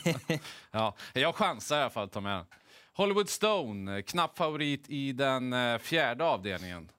ja, 0.71 0.95
jag 1.13 1.35
chansar 1.35 1.79
i 1.79 1.81
alla 1.81 1.91
fall 1.91 2.05
att 2.05 2.13
ta 2.13 2.21
med 2.21 2.45
Hollywood 2.93 3.29
Stone, 3.29 4.03
knapp 4.03 4.39
favorit 4.39 4.85
i 4.89 5.13
den 5.13 5.53
eh, 5.53 5.79
fjärde 5.79 6.25
avdelningen. 6.25 6.91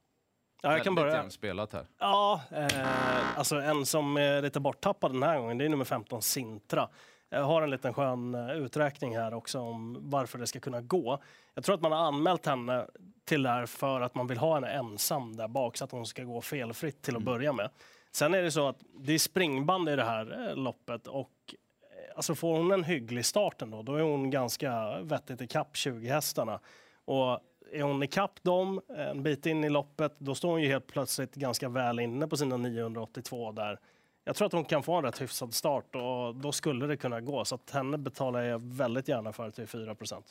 Ja, 0.61 0.71
jag 0.71 0.83
kan 0.83 0.95
börja. 0.95 1.29
spelat 1.29 1.73
här. 1.73 1.85
Ja, 1.99 2.41
eh, 2.51 3.37
alltså 3.37 3.55
en 3.55 3.85
som 3.85 4.17
är 4.17 4.41
lite 4.41 4.59
borttappad 4.59 5.11
den 5.11 5.23
här 5.23 5.39
gången, 5.39 5.57
det 5.57 5.65
är 5.65 5.69
nummer 5.69 5.85
15, 5.85 6.21
Sintra. 6.21 6.89
Jag 7.29 7.43
har 7.43 7.61
en 7.61 7.69
liten 7.69 7.93
skön 7.93 8.35
eh, 8.35 8.51
uträkning 8.51 9.17
här 9.17 9.33
också 9.33 9.59
om 9.59 9.97
varför 10.01 10.39
det 10.39 10.47
ska 10.47 10.59
kunna 10.59 10.81
gå. 10.81 11.19
Jag 11.53 11.63
tror 11.63 11.75
att 11.75 11.81
man 11.81 11.91
har 11.91 11.99
anmält 11.99 12.45
henne 12.45 12.85
till 13.25 13.43
det 13.43 13.49
här 13.49 13.65
för 13.65 14.01
att 14.01 14.15
man 14.15 14.27
vill 14.27 14.37
ha 14.37 14.55
henne 14.55 14.69
ensam 14.69 15.35
där 15.35 15.47
bak 15.47 15.77
så 15.77 15.85
att 15.85 15.91
hon 15.91 16.05
ska 16.05 16.23
gå 16.23 16.41
felfritt 16.41 17.01
till 17.01 17.15
att 17.15 17.21
mm. 17.21 17.33
börja 17.33 17.53
med. 17.53 17.69
Sen 18.15 18.33
är 18.33 18.41
det 18.41 18.51
så 18.51 18.67
att 18.67 18.83
det 18.99 19.13
är 19.13 19.19
springband 19.19 19.89
i 19.89 19.95
det 19.95 20.03
här 20.03 20.49
eh, 20.49 20.55
loppet 20.55 21.07
och 21.07 21.31
eh, 21.81 22.15
alltså 22.15 22.35
får 22.35 22.57
hon 22.57 22.71
en 22.71 22.83
hygglig 22.83 23.25
start 23.25 23.61
ändå, 23.61 23.81
då 23.81 23.95
är 23.95 24.01
hon 24.01 24.29
ganska 24.29 24.99
vettigt 25.01 25.41
i 25.41 25.47
kapp 25.47 25.77
20 25.77 26.07
hästarna. 26.07 26.59
Och 27.05 27.39
är 27.71 27.81
hon 27.81 28.03
i 28.03 28.07
kapp 28.07 28.43
dem 28.43 28.81
en 28.97 29.23
bit 29.23 29.45
in 29.45 29.63
i 29.63 29.69
loppet, 29.69 30.15
då 30.17 30.35
står 30.35 30.49
hon 30.49 30.61
ju 30.61 30.67
helt 30.67 30.87
plötsligt 30.87 31.35
ganska 31.35 31.69
väl 31.69 31.99
inne 31.99 32.27
på 32.27 32.37
sina 32.37 32.57
982 32.57 33.51
där. 33.51 33.79
Jag 34.23 34.35
tror 34.35 34.45
att 34.45 34.53
hon 34.53 34.65
kan 34.65 34.83
få 34.83 34.93
en 34.93 35.03
rätt 35.03 35.21
hyfsad 35.21 35.53
start 35.53 35.95
och 35.95 36.35
då 36.35 36.51
skulle 36.51 36.87
det 36.87 36.97
kunna 36.97 37.21
gå. 37.21 37.45
Så 37.45 37.55
att 37.55 37.71
henne 37.71 37.97
betalar 37.97 38.41
jag 38.41 38.61
väldigt 38.61 39.07
gärna 39.07 39.33
för 39.33 39.51
till 39.51 39.65
4% 39.65 40.23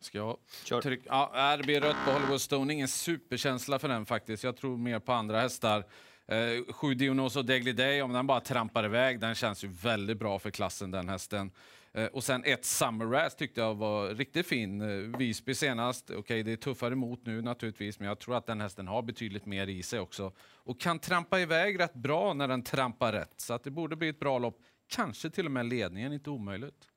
Ska 0.00 0.36
jag 0.68 0.82
trycka? 0.82 1.04
Ja, 1.08 1.56
RB 1.56 1.68
rött 1.68 1.96
på 2.04 2.10
Hollywood 2.10 2.40
Stone. 2.40 2.72
Ingen 2.72 2.88
superkänsla 2.88 3.78
för 3.78 3.88
den 3.88 4.06
faktiskt. 4.06 4.44
Jag 4.44 4.56
tror 4.56 4.76
mer 4.76 4.98
på 4.98 5.12
andra 5.12 5.40
hästar. 5.40 5.84
Eh, 6.28 6.72
sju 6.72 6.94
Dionoso 6.94 7.42
Degli 7.42 7.72
Day, 7.72 8.02
om 8.02 8.12
den 8.12 8.26
bara 8.26 8.40
trampar 8.40 8.84
iväg, 8.84 9.20
den 9.20 9.34
känns 9.34 9.64
ju 9.64 9.68
väldigt 9.68 10.18
bra 10.18 10.38
för 10.38 10.50
klassen 10.50 10.90
den 10.90 11.08
hästen. 11.08 11.50
Eh, 11.92 12.06
och 12.06 12.24
sen 12.24 12.44
ett 12.44 12.64
Summer 12.64 13.06
Razz 13.06 13.36
tyckte 13.36 13.60
jag 13.60 13.74
var 13.74 14.08
riktigt 14.08 14.46
fin. 14.46 14.80
Eh, 14.80 15.18
Visby 15.18 15.54
senast, 15.54 16.04
okej 16.04 16.18
okay, 16.18 16.42
det 16.42 16.52
är 16.52 16.56
tuffare 16.56 16.92
emot 16.92 17.26
nu 17.26 17.42
naturligtvis, 17.42 17.98
men 17.98 18.08
jag 18.08 18.18
tror 18.18 18.36
att 18.36 18.46
den 18.46 18.60
hästen 18.60 18.88
har 18.88 19.02
betydligt 19.02 19.46
mer 19.46 19.66
i 19.66 19.82
sig 19.82 20.00
också. 20.00 20.32
Och 20.40 20.80
kan 20.80 20.98
trampa 20.98 21.40
iväg 21.40 21.80
rätt 21.80 21.94
bra 21.94 22.34
när 22.34 22.48
den 22.48 22.62
trampar 22.62 23.12
rätt, 23.12 23.34
så 23.40 23.54
att 23.54 23.64
det 23.64 23.70
borde 23.70 23.96
bli 23.96 24.08
ett 24.08 24.20
bra 24.20 24.38
lopp. 24.38 24.58
Kanske 24.88 25.30
till 25.30 25.46
och 25.46 25.52
med 25.52 25.66
ledningen, 25.66 26.12
inte 26.12 26.30
omöjligt. 26.30 26.88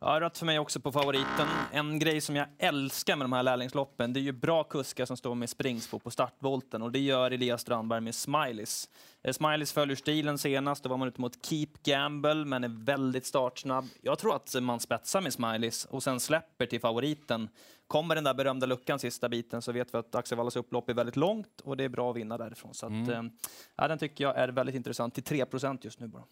Ja, 0.00 0.20
rött 0.20 0.38
för 0.38 0.46
mig 0.46 0.58
också 0.58 0.80
på 0.80 0.92
favoriten. 0.92 1.48
En 1.72 1.98
grej 1.98 2.20
som 2.20 2.36
jag 2.36 2.46
älskar 2.58 3.16
med 3.16 3.24
de 3.24 3.32
här 3.32 3.42
lärlingsloppen, 3.42 4.12
det 4.12 4.20
är 4.20 4.22
ju 4.22 4.32
bra 4.32 4.64
kuskar 4.64 5.04
som 5.04 5.16
står 5.16 5.34
med 5.34 5.50
springspår 5.50 5.98
på 5.98 6.10
startvolten 6.10 6.82
och 6.82 6.92
det 6.92 6.98
gör 6.98 7.30
Elias 7.30 7.60
Strandberg 7.60 8.00
med 8.00 8.14
Smileys. 8.14 8.88
Eh, 9.22 9.32
Smileys 9.32 9.72
följer 9.72 9.96
stilen 9.96 10.38
senast, 10.38 10.82
då 10.82 10.88
var 10.88 10.96
man 10.96 11.08
ute 11.08 11.20
mot 11.20 11.46
Keep 11.46 11.68
Gamble, 11.82 12.34
men 12.34 12.64
är 12.64 12.84
väldigt 12.84 13.26
startsnabb. 13.26 13.84
Jag 14.02 14.18
tror 14.18 14.36
att 14.36 14.54
man 14.62 14.80
spetsar 14.80 15.20
med 15.20 15.32
Smileys 15.32 15.84
och 15.84 16.02
sen 16.02 16.20
släpper 16.20 16.66
till 16.66 16.80
favoriten. 16.80 17.48
Kommer 17.86 18.14
den 18.14 18.24
där 18.24 18.34
berömda 18.34 18.66
luckan 18.66 18.98
sista 18.98 19.28
biten 19.28 19.62
så 19.62 19.72
vet 19.72 19.94
vi 19.94 19.98
att 19.98 20.14
Axevallas 20.14 20.56
upplopp 20.56 20.88
är 20.88 20.94
väldigt 20.94 21.16
långt 21.16 21.60
och 21.60 21.76
det 21.76 21.84
är 21.84 21.88
bra 21.88 22.10
att 22.10 22.16
vinna 22.16 22.38
därifrån. 22.38 22.74
Så 22.74 22.86
att, 22.86 22.92
mm. 22.92 23.26
Eh, 23.26 23.32
ja, 23.76 23.88
den 23.88 23.98
tycker 23.98 24.24
jag 24.24 24.36
är 24.38 24.48
väldigt 24.48 24.74
intressant, 24.74 25.14
till 25.14 25.24
3% 25.24 25.78
just 25.82 26.00
nu 26.00 26.08
bara. 26.08 26.24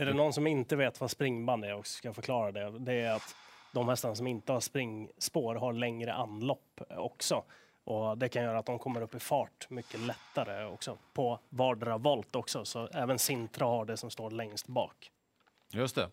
Är 0.00 0.06
det 0.06 0.14
någon 0.14 0.32
som 0.32 0.46
inte 0.46 0.76
vet 0.76 1.00
vad 1.00 1.10
springband 1.10 1.64
är 1.64 1.74
och 1.74 1.86
ska 1.86 2.12
förklara 2.12 2.52
det, 2.52 2.78
det 2.78 2.92
är 2.92 3.12
att 3.12 3.36
de 3.72 3.88
hästarna 3.88 4.14
som 4.14 4.26
inte 4.26 4.52
har 4.52 4.60
springspår 4.60 5.54
har 5.54 5.72
längre 5.72 6.12
anlopp 6.12 6.80
också. 6.90 7.44
Och 7.84 8.18
det 8.18 8.28
kan 8.28 8.42
göra 8.42 8.58
att 8.58 8.66
de 8.66 8.78
kommer 8.78 9.00
upp 9.00 9.14
i 9.14 9.18
fart 9.18 9.70
mycket 9.70 10.00
lättare 10.00 10.64
också 10.64 10.98
på 11.12 11.38
vardera 11.48 11.98
volt 11.98 12.36
också. 12.36 12.64
Så 12.64 12.86
även 12.86 13.18
Sintra 13.18 13.66
har 13.66 13.84
det 13.84 13.96
som 13.96 14.10
står 14.10 14.30
längst 14.30 14.66
bak. 14.66 15.10
Just 15.72 15.94
det. 15.94 16.08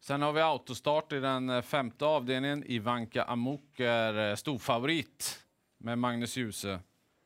Sen 0.00 0.22
har 0.22 0.32
vi 0.32 0.40
autostart 0.40 1.12
i 1.12 1.20
den 1.20 1.62
femte 1.62 2.04
avdelningen. 2.04 2.64
Ivanka 2.66 3.22
Amok 3.22 3.80
är 3.80 4.30
eh, 4.30 4.34
storfavorit 4.34 5.44
med 5.78 5.98
Magnus 5.98 6.36
Djuse. 6.36 6.80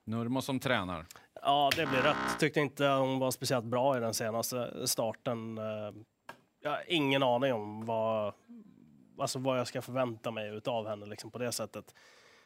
Nurmo 0.04 0.42
som 0.42 0.60
tränar. 0.60 1.06
Ja, 1.42 1.70
det 1.76 1.86
blir 1.86 1.98
rätt. 1.98 2.38
Tyckte 2.38 2.60
inte 2.60 2.86
hon 2.86 3.18
var 3.18 3.30
speciellt 3.30 3.64
bra 3.64 3.96
i 3.96 4.00
den 4.00 4.14
senaste 4.14 4.86
starten. 4.88 5.58
Eh, 5.58 5.64
jag 6.62 6.70
har 6.70 6.82
ingen 6.86 7.22
aning 7.22 7.52
om 7.52 7.84
vad, 7.84 8.32
alltså 9.18 9.38
vad 9.38 9.58
jag 9.58 9.66
ska 9.66 9.82
förvänta 9.82 10.30
mig 10.30 10.60
av 10.64 10.88
henne 10.88 11.06
liksom 11.06 11.30
på 11.30 11.38
det 11.38 11.52
sättet. 11.52 11.94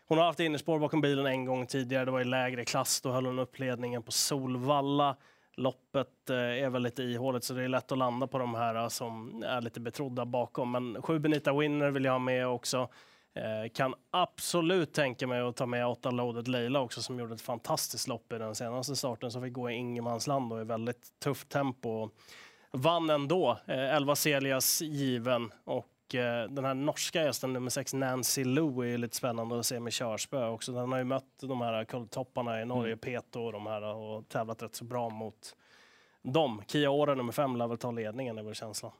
Hon 0.06 0.18
har 0.18 0.24
haft 0.24 0.40
innerspår 0.40 0.78
bakom 0.78 1.00
bilen 1.00 1.26
en 1.26 1.44
gång 1.44 1.66
tidigare. 1.66 2.04
Det 2.04 2.10
var 2.10 2.20
i 2.20 2.24
lägre 2.24 2.64
klass. 2.64 3.00
Då 3.00 3.10
höll 3.10 3.26
hon 3.26 3.38
upp 3.38 3.58
ledningen 3.58 4.02
på 4.02 4.12
Solvalla. 4.12 5.16
Loppet 5.56 6.30
eh, 6.30 6.36
är 6.36 6.70
väl 6.70 6.82
lite 6.82 7.02
ihåligt 7.02 7.44
så 7.44 7.54
det 7.54 7.62
är 7.62 7.68
lätt 7.68 7.92
att 7.92 7.98
landa 7.98 8.26
på 8.26 8.38
de 8.38 8.54
här 8.54 8.74
eh, 8.74 8.88
som 8.88 9.42
är 9.46 9.60
lite 9.60 9.80
betrodda 9.80 10.24
bakom. 10.24 10.72
Men 10.72 11.02
sju 11.02 11.18
Benita 11.18 11.52
Winner 11.52 11.90
vill 11.90 12.04
jag 12.04 12.12
ha 12.12 12.18
med 12.18 12.46
också. 12.46 12.88
Eh, 13.34 13.68
kan 13.74 13.94
absolut 14.10 14.92
tänka 14.92 15.26
mig 15.26 15.40
att 15.40 15.56
ta 15.56 15.66
med 15.66 15.86
åtta 15.86 16.10
Loaded 16.10 16.48
Leila 16.48 16.80
också 16.80 17.02
som 17.02 17.18
gjorde 17.18 17.34
ett 17.34 17.40
fantastiskt 17.40 18.08
lopp 18.08 18.32
i 18.32 18.38
den 18.38 18.54
senaste 18.54 18.96
starten 18.96 19.30
som 19.30 19.42
fick 19.42 19.52
gå 19.52 19.70
i 19.70 19.74
ingenmansland 19.74 20.52
och 20.52 20.60
i 20.60 20.64
väldigt 20.64 21.20
tufft 21.22 21.48
tempo. 21.48 22.10
vann 22.72 23.10
ändå. 23.10 23.58
Eh, 23.66 23.94
11 23.96 24.16
Celias 24.16 24.80
given 24.80 25.52
och 25.64 26.14
eh, 26.14 26.50
den 26.50 26.64
här 26.64 26.74
norska 26.74 27.22
hästen 27.22 27.52
nummer 27.52 27.70
6 27.70 27.94
Nancy 27.94 28.44
Lou 28.44 28.94
är 28.94 28.98
lite 28.98 29.16
spännande 29.16 29.58
att 29.58 29.66
se 29.66 29.80
med 29.80 29.92
körspö 29.92 30.46
också. 30.48 30.72
Den 30.72 30.92
har 30.92 30.98
ju 30.98 31.04
mött 31.04 31.38
de 31.40 31.60
här 31.60 31.84
kulltopparna 31.84 32.62
i 32.62 32.64
Norge, 32.64 32.92
Mm. 32.92 32.98
Peto 32.98 33.40
och 33.40 33.52
de 33.52 33.66
här 33.66 33.82
och 33.82 34.28
tävlat 34.28 34.62
rätt 34.62 34.74
så 34.74 34.84
bra 34.84 35.10
mot 35.10 35.56
dem. 36.22 36.62
Kia 36.66 36.90
Åre 36.90 37.14
nummer 37.14 37.32
5 37.32 37.56
lär 37.56 37.66
väl 37.66 37.78
ta 37.78 37.90
ledningen, 37.90 38.38
är 38.38 38.42
väl 38.42 38.54
känslan. 38.54 38.92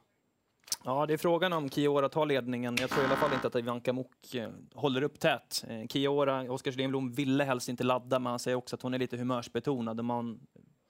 Ja, 0.83 1.05
det 1.05 1.13
är 1.13 1.17
frågan 1.17 1.53
om 1.53 1.69
Kiora 1.69 2.09
tar 2.09 2.25
ledningen. 2.25 2.77
Jag 2.79 2.89
tror 2.89 3.03
i 3.03 3.07
alla 3.07 3.15
fall 3.15 3.33
inte 3.33 3.47
att 3.47 3.55
Ivanka 3.55 3.93
Mok 3.93 4.35
eh, 4.35 4.49
håller 4.73 5.01
upp 5.01 5.19
tät. 5.19 5.65
Eh, 5.67 5.87
Kiora, 5.87 6.51
Oskar 6.51 6.71
Stenblom 6.71 7.11
ville 7.11 7.43
helst 7.43 7.69
inte 7.69 7.83
ladda, 7.83 8.19
men 8.19 8.29
han 8.29 8.39
säger 8.39 8.57
också 8.57 8.75
att 8.75 8.81
hon 8.81 8.93
är 8.93 8.99
lite 8.99 9.17
humörsbetonad 9.17 9.99
och 9.99 10.05
man 10.05 10.39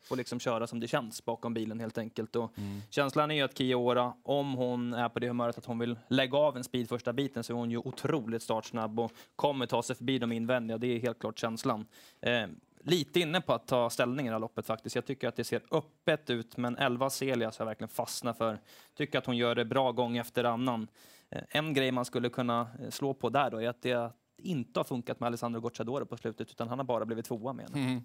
får 0.05 0.15
liksom 0.15 0.39
köra 0.39 0.67
som 0.67 0.79
det 0.79 0.88
känns 0.88 1.25
bakom 1.25 1.53
bilen 1.53 1.79
helt 1.79 1.98
enkelt. 1.98 2.36
Och 2.36 2.51
Känslan 2.89 3.32
är 3.32 3.36
ju 3.36 3.41
att 3.41 3.58
Kiora, 3.58 4.13
om 4.24 4.53
hon 4.53 4.94
är 4.94 5.10
på 5.10 5.20
det 5.20 5.27
humöret 5.27 5.58
att 5.58 5.65
hon 5.65 5.79
vill 5.79 6.00
lägga 6.08 6.38
av 6.38 6.58
en 6.58 6.63
speed 6.63 6.89
första 6.89 7.13
biten 7.13 7.44
så 7.44 7.53
är 7.53 7.58
hon 7.58 7.72
ju 7.72 7.77
otroligt 7.77 8.44
startsnabb 8.44 9.00
och 9.00 9.12
kommer 9.36 9.65
ta 9.65 9.84
sig 9.84 9.96
förbi 9.96 10.20
de 10.20 10.32
invändiga. 10.32 10.77
Det 10.77 10.88
är 10.88 11.00
helt 11.00 11.20
klart 11.20 11.39
känslan. 11.39 11.86
Eh, 12.22 12.48
lite 12.86 13.20
inne 13.20 13.42
på 13.42 13.54
att 13.54 13.68
ta 13.68 13.89
ställning 13.89 14.25
i 14.25 14.30
det 14.30 14.36
här 14.36 14.39
loppet 14.39 14.65
faktiskt. 14.65 14.96
Jag 14.96 15.06
tycker 15.06 15.27
att 15.27 15.36
det 15.36 15.44
ser 15.44 15.62
öppet 15.72 16.30
ut, 16.30 16.58
men 16.58 16.77
11 16.77 17.10
Celia 17.10 17.51
så 17.51 17.62
jag 17.62 17.65
verkligen 17.65 17.89
fastnat 17.89 18.38
för. 18.38 18.60
Tycker 18.98 19.18
att 19.18 19.25
hon 19.25 19.38
gör 19.38 19.56
det 19.56 19.65
bra 19.65 19.92
gång 19.92 20.18
efter 20.18 20.44
annan. 20.44 20.88
Eh, 21.30 21.42
en 21.50 21.74
grej 21.74 21.92
man 21.92 22.06
skulle 22.06 22.30
kunna 22.30 22.68
eh, 22.82 22.89
slå 22.89 23.13
på 23.13 23.30
där 23.30 23.51
då 23.51 23.62
är 23.62 23.70
att 23.70 23.82
det 23.82 24.12
inte 24.38 24.80
har 24.80 24.84
funkat 24.84 25.20
med 25.20 25.27
Alessandro 25.27 25.62
Gocciadoro 25.62 26.06
på 26.06 26.18
slutet, 26.18 26.51
utan 26.51 26.68
han 26.68 26.80
har 26.80 26.86
bara 26.86 27.06
blivit 27.06 27.25
tvåa 27.25 27.54
med 27.54 27.70
henne. 27.70 27.88
Mm. 27.89 28.01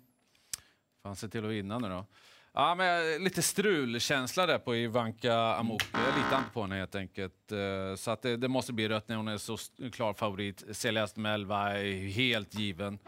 Fan, 1.03 1.17
se 1.17 1.29
till 1.29 1.45
att 1.45 1.51
vinna 1.51 1.79
nu 1.79 1.89
då. 1.89 2.07
Ja, 2.53 2.75
men 2.75 3.15
eh, 3.15 3.21
lite 3.21 3.43
strulkänsla 3.43 4.47
där 4.47 4.59
på 4.59 4.77
Ivanka 4.77 5.35
Amok. 5.35 5.83
Jag 5.93 6.17
litar 6.17 6.39
inte 6.39 6.51
på 6.53 6.63
henne 6.63 6.77
helt 6.77 6.95
enkelt. 6.95 7.53
Så 7.97 8.11
att 8.11 8.23
det, 8.23 8.37
det 8.37 8.49
måste 8.49 8.73
bli 8.73 8.89
rött 8.89 9.09
när 9.09 9.17
hon 9.17 9.29
är 9.29 9.39
så 9.39 9.57
klar 9.93 10.15
favorit. 10.15 10.65
Celeste 10.77 11.21
Melva 11.21 11.79
är 11.79 12.09
helt 12.09 12.55
given. 12.55 12.99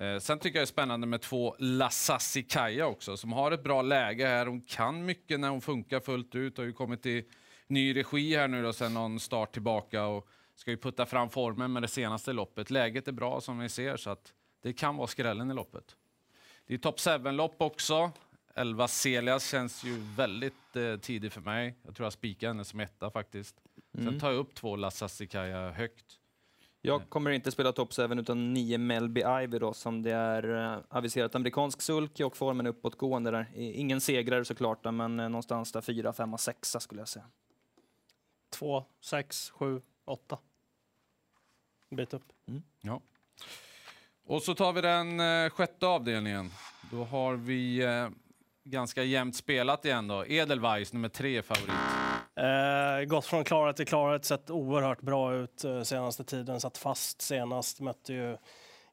Eh, 0.00 0.18
Sen 0.18 0.38
tycker 0.38 0.58
jag 0.58 0.60
det 0.62 0.64
är 0.64 0.72
spännande 0.72 1.06
med 1.06 1.20
två 1.20 1.56
Lasassi 1.58 2.42
Kaja 2.42 2.86
också, 2.86 3.16
som 3.16 3.32
har 3.32 3.52
ett 3.52 3.62
bra 3.62 3.82
läge 3.82 4.26
här. 4.26 4.46
Hon 4.46 4.60
kan 4.60 5.04
mycket 5.04 5.40
när 5.40 5.48
hon 5.48 5.60
funkar 5.60 6.00
fullt 6.00 6.34
ut. 6.34 6.58
Har 6.58 6.64
ju 6.64 6.72
kommit 6.72 7.06
i 7.06 7.24
ny 7.66 7.96
regi 7.96 8.36
här 8.36 8.48
nu 8.48 8.62
då, 8.62 8.72
sen 8.72 8.94
någon 8.94 9.20
start 9.20 9.52
tillbaka 9.52 10.04
och 10.04 10.28
ska 10.54 10.70
ju 10.70 10.76
putta 10.76 11.06
fram 11.06 11.30
formen 11.30 11.72
med 11.72 11.82
det 11.82 11.88
senaste 11.88 12.32
loppet. 12.32 12.70
Läget 12.70 13.08
är 13.08 13.12
bra 13.12 13.40
som 13.40 13.58
vi 13.58 13.68
ser, 13.68 13.96
så 13.96 14.10
att 14.10 14.32
det 14.62 14.72
kan 14.72 14.96
vara 14.96 15.06
skrällen 15.06 15.50
i 15.50 15.54
loppet. 15.54 15.96
Det 16.66 16.74
är 16.74 16.78
top 16.78 16.98
7-lopp 16.98 17.56
också. 17.62 18.12
11 18.54 18.88
Celias 18.88 19.50
känns 19.50 19.84
ju 19.84 19.96
väldigt 20.16 20.76
eh, 20.76 20.96
tidig 20.96 21.32
för 21.32 21.40
mig. 21.40 21.74
Jag 21.82 21.96
tror 21.96 22.06
jag 22.06 22.12
spikar 22.12 22.48
henne 22.48 22.64
som 22.64 22.80
etta 22.80 23.10
faktiskt. 23.10 23.56
Sen 23.94 24.20
tar 24.20 24.30
jag 24.30 24.38
upp 24.38 24.54
två 24.54 24.76
Lasassikaya 24.76 25.70
högt. 25.70 26.19
Jag 26.82 27.08
kommer 27.08 27.30
inte 27.30 27.50
spela 27.50 27.72
top 27.72 27.92
7 27.94 28.02
utan 28.02 28.54
9 28.54 28.78
Melby 28.78 29.20
Ivy 29.42 29.58
då, 29.58 29.72
som 29.74 30.02
det 30.02 30.12
är 30.12 30.74
eh, 30.74 30.78
aviserat 30.88 31.34
amerikansk 31.34 31.82
sulky 31.82 32.24
och 32.24 32.36
formen 32.36 32.66
uppåtgående 32.66 33.30
där. 33.30 33.46
Ingen 33.54 34.00
segrare 34.00 34.44
såklart, 34.44 34.84
men 34.84 35.20
eh, 35.20 35.28
någonstans 35.28 35.72
där 35.72 35.80
4, 35.80 36.12
5, 36.12 36.38
6 36.38 36.76
skulle 36.80 37.00
jag 37.00 37.08
säga. 37.08 37.24
2, 38.52 38.84
6, 39.00 39.50
7, 39.50 39.80
8. 40.04 40.38
Bit 41.90 42.14
upp. 42.14 42.32
Ja. 42.80 43.00
Och 44.24 44.42
så 44.42 44.54
tar 44.54 44.72
vi 44.72 44.80
den 44.80 45.20
eh, 45.20 45.50
sjätte 45.50 45.86
avdelningen. 45.86 46.50
Då 46.90 47.04
har 47.04 47.34
vi 47.34 47.82
ganska 48.64 49.02
jämnt 49.02 49.36
spelat 49.36 49.84
igen 49.84 50.08
då. 50.08 50.26
Edelweiss, 50.26 50.92
nummer 50.92 51.08
tre 51.08 51.42
favorit. 51.42 51.99
Eh, 52.40 53.04
gått 53.04 53.26
från 53.26 53.44
klarhet 53.44 53.76
till 53.76 53.86
klarhet, 53.86 54.24
sett 54.24 54.50
oerhört 54.50 55.00
bra 55.00 55.34
ut 55.34 55.64
eh, 55.64 55.82
senaste 55.82 56.24
tiden. 56.24 56.60
Satt 56.60 56.78
fast 56.78 57.20
senast, 57.20 57.80
mötte 57.80 58.12
ju 58.12 58.36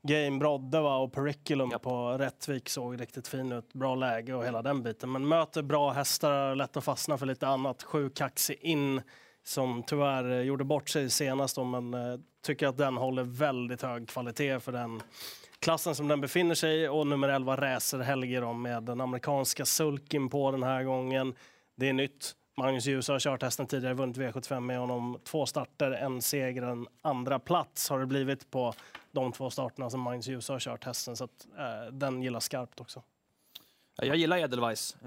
Game 0.01 0.39
Brodde 0.39 0.81
va, 0.81 0.97
och 0.97 1.13
Periculum 1.13 1.71
Japp. 1.71 1.81
på 1.81 2.17
Rättvik. 2.17 2.69
Såg 2.69 3.01
riktigt 3.01 3.27
fin 3.27 3.51
ut, 3.51 3.73
bra 3.73 3.95
läge 3.95 4.33
och 4.33 4.45
hela 4.45 4.61
den 4.61 4.83
biten. 4.83 5.11
Men 5.11 5.27
möter 5.27 5.61
bra 5.61 5.91
hästar, 5.91 6.55
lätt 6.55 6.77
att 6.77 6.83
fastna 6.83 7.17
för 7.17 7.25
lite 7.25 7.47
annat. 7.47 7.83
Sju 7.83 8.09
kaxig 8.09 8.57
in 8.61 9.01
som 9.43 9.83
tyvärr 9.83 10.41
gjorde 10.41 10.63
bort 10.63 10.89
sig 10.89 11.09
senast 11.09 11.55
då, 11.55 11.63
men 11.63 11.93
eh, 11.93 12.19
tycker 12.45 12.67
att 12.67 12.77
den 12.77 12.97
håller 12.97 13.23
väldigt 13.23 13.81
hög 13.81 14.09
kvalitet 14.09 14.59
för 14.59 14.71
den 14.71 15.01
klassen 15.59 15.95
som 15.95 16.07
den 16.07 16.21
befinner 16.21 16.55
sig 16.55 16.83
i. 16.83 16.87
Och 16.87 17.07
nummer 17.07 17.29
11 17.29 17.55
Racer 17.55 17.99
Helge 17.99 18.39
då, 18.39 18.53
med 18.53 18.83
den 18.83 19.01
amerikanska 19.01 19.65
sulkin 19.65 20.29
på 20.29 20.51
den 20.51 20.63
här 20.63 20.83
gången. 20.83 21.35
Det 21.75 21.89
är 21.89 21.93
nytt. 21.93 22.33
Magnus 22.59 22.85
Djuse 22.85 23.11
har 23.11 23.19
kört 23.19 23.43
hästen 23.43 23.67
tidigare, 23.67 23.93
vunnit 23.93 24.17
V75 24.17 24.59
med 24.59 24.79
honom. 24.79 25.19
Två 25.23 25.45
starter, 25.45 25.91
en 25.91 26.21
seger, 26.21 26.61
en 26.61 26.87
andra 27.01 27.39
plats 27.39 27.89
har 27.89 27.99
det 27.99 28.05
blivit 28.05 28.51
på 28.51 28.73
de 29.11 29.31
två 29.31 29.49
starterna 29.49 29.89
som 29.89 30.01
Magnus 30.01 30.27
Djuse 30.27 30.53
har 30.53 30.59
kört 30.59 30.83
hästen. 30.83 31.15
Så 31.15 31.23
att, 31.23 31.47
eh, 31.57 31.93
den 31.93 32.23
gillar 32.23 32.39
skarpt 32.39 32.81
också. 32.81 33.01
Jag 34.01 34.15
gillar 34.15 34.37
Edelweiss. 34.37 34.97